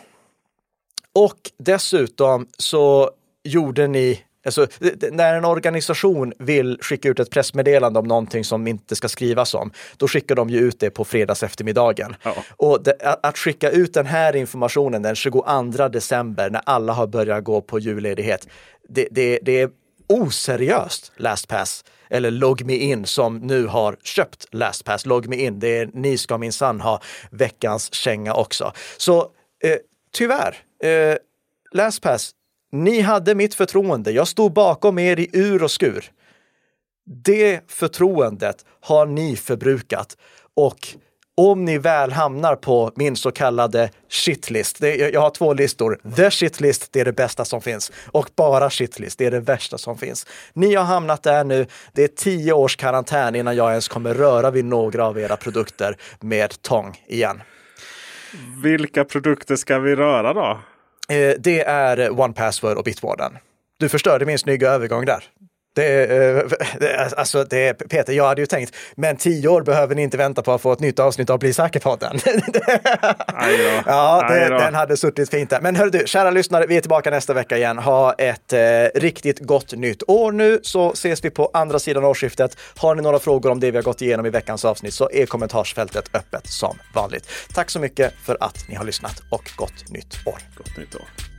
Och 1.13 1.37
dessutom 1.57 2.47
så 2.57 3.11
gjorde 3.43 3.87
ni 3.87 4.21
Alltså, 4.45 4.67
när 5.11 5.33
en 5.33 5.45
organisation 5.45 6.33
vill 6.39 6.77
skicka 6.81 7.09
ut 7.09 7.19
ett 7.19 7.29
pressmeddelande 7.29 7.99
om 7.99 8.07
någonting 8.07 8.43
som 8.43 8.67
inte 8.67 8.95
ska 8.95 9.07
skrivas 9.07 9.53
om, 9.53 9.71
då 9.97 10.07
skickar 10.07 10.35
de 10.35 10.49
ju 10.49 10.59
ut 10.59 10.79
det 10.79 10.89
på 10.89 11.05
fredags 11.05 11.43
eftermiddagen. 11.43 12.15
Ja. 12.23 12.35
Och 12.57 12.83
det, 12.83 13.17
att 13.23 13.37
skicka 13.37 13.69
ut 13.69 13.93
den 13.93 14.05
här 14.05 14.35
informationen 14.35 15.01
den 15.01 15.15
22 15.15 15.87
december 15.87 16.49
när 16.49 16.61
alla 16.65 16.93
har 16.93 17.07
börjat 17.07 17.43
gå 17.43 17.61
på 17.61 17.79
julledighet, 17.79 18.47
det, 18.89 19.07
det, 19.11 19.39
det 19.41 19.61
är 19.61 19.69
oseriöst 20.07 21.11
LastPass 21.17 21.83
eller 22.09 22.31
LogMeIn 22.31 23.05
som 23.05 23.37
nu 23.37 23.65
har 23.65 23.97
köpt 24.03 24.47
LastPass. 24.51 25.05
LogMeIn, 25.05 25.59
det 25.59 25.77
är, 25.77 25.89
ni 25.93 26.17
ska 26.17 26.37
minsann 26.37 26.81
ha 26.81 27.01
veckans 27.31 27.93
känga 27.93 28.33
också. 28.33 28.73
Så 28.97 29.21
eh, 29.63 29.77
tyvärr, 30.13 30.57
eh, 30.83 31.17
LastPass, 31.71 32.31
ni 32.83 33.01
hade 33.01 33.35
mitt 33.35 33.55
förtroende. 33.55 34.11
Jag 34.11 34.27
stod 34.27 34.53
bakom 34.53 34.99
er 34.99 35.19
i 35.19 35.29
ur 35.33 35.63
och 35.63 35.71
skur. 35.71 36.11
Det 37.05 37.61
förtroendet 37.67 38.65
har 38.81 39.05
ni 39.05 39.35
förbrukat 39.35 40.17
och 40.55 40.87
om 41.37 41.65
ni 41.65 41.77
väl 41.77 42.11
hamnar 42.11 42.55
på 42.55 42.91
min 42.95 43.15
så 43.15 43.31
kallade 43.31 43.89
shitlist. 44.09 44.79
Det, 44.79 44.95
jag 44.95 45.21
har 45.21 45.29
två 45.29 45.53
listor. 45.53 45.99
The 46.15 46.31
shitlist, 46.31 46.89
det 46.91 46.99
är 46.99 47.05
det 47.05 47.13
bästa 47.13 47.45
som 47.45 47.61
finns. 47.61 47.91
Och 48.11 48.29
bara 48.35 48.69
shitlist, 48.69 49.17
det 49.17 49.25
är 49.25 49.31
det 49.31 49.39
värsta 49.39 49.77
som 49.77 49.97
finns. 49.97 50.27
Ni 50.53 50.75
har 50.75 50.83
hamnat 50.83 51.23
där 51.23 51.43
nu. 51.43 51.67
Det 51.93 52.03
är 52.03 52.07
tio 52.07 52.53
års 52.53 52.75
karantän 52.75 53.35
innan 53.35 53.55
jag 53.55 53.69
ens 53.69 53.87
kommer 53.87 54.13
röra 54.13 54.51
vid 54.51 54.65
några 54.65 55.05
av 55.05 55.19
era 55.19 55.37
produkter 55.37 55.97
med 56.19 56.61
tång 56.61 57.01
igen. 57.07 57.41
Vilka 58.63 59.05
produkter 59.05 59.55
ska 59.55 59.79
vi 59.79 59.95
röra 59.95 60.33
då? 60.33 60.59
Eh, 61.09 61.33
det 61.39 61.61
är 61.61 62.19
One 62.19 62.33
Password 62.33 62.77
och 62.77 62.83
Bitwarden. 62.83 63.37
Du 63.77 63.89
förstörde 63.89 64.25
min 64.25 64.39
snygga 64.39 64.69
övergång 64.69 65.05
där. 65.05 65.23
Det, 65.75 66.05
eh, 66.05 67.07
alltså 67.17 67.43
det, 67.43 67.73
Peter, 67.73 68.13
jag 68.13 68.27
hade 68.27 68.41
ju 68.41 68.45
tänkt, 68.45 68.75
men 68.95 69.17
tio 69.17 69.47
år 69.47 69.61
behöver 69.61 69.95
ni 69.95 70.01
inte 70.01 70.17
vänta 70.17 70.41
på 70.41 70.51
att 70.51 70.61
få 70.61 70.71
ett 70.71 70.79
nytt 70.79 70.99
avsnitt 70.99 71.29
av 71.29 71.39
Bli 71.39 71.53
säker-podden. 71.53 72.19
ja, 73.85 74.27
det, 74.29 74.49
den 74.49 74.73
hade 74.73 74.97
suttit 74.97 75.29
fint 75.29 75.49
där. 75.49 75.61
Men 75.61 75.75
hör 75.75 75.89
du, 75.89 76.03
kära 76.05 76.31
lyssnare, 76.31 76.65
vi 76.67 76.77
är 76.77 76.81
tillbaka 76.81 77.09
nästa 77.09 77.33
vecka 77.33 77.57
igen. 77.57 77.77
Ha 77.77 78.13
ett 78.13 78.53
eh, 78.53 78.59
riktigt 78.95 79.39
gott 79.39 79.73
nytt 79.73 80.03
år 80.07 80.31
nu, 80.31 80.59
så 80.63 80.91
ses 80.91 81.25
vi 81.25 81.29
på 81.29 81.51
andra 81.53 81.79
sidan 81.79 82.03
årsskiftet. 82.03 82.57
Har 82.77 82.95
ni 82.95 83.01
några 83.01 83.19
frågor 83.19 83.51
om 83.51 83.59
det 83.59 83.71
vi 83.71 83.77
har 83.77 83.83
gått 83.83 84.01
igenom 84.01 84.25
i 84.25 84.29
veckans 84.29 84.65
avsnitt 84.65 84.93
så 84.93 85.09
är 85.13 85.25
kommentarsfältet 85.25 86.09
öppet 86.13 86.47
som 86.47 86.77
vanligt. 86.93 87.29
Tack 87.53 87.69
så 87.69 87.79
mycket 87.79 88.13
för 88.25 88.37
att 88.39 88.69
ni 88.69 88.75
har 88.75 88.85
lyssnat 88.85 89.21
och 89.29 89.51
gott 89.57 89.89
nytt 89.89 90.27
år. 90.27 90.39
Gott 90.57 90.77
nytt 90.77 90.95
år. 90.95 91.34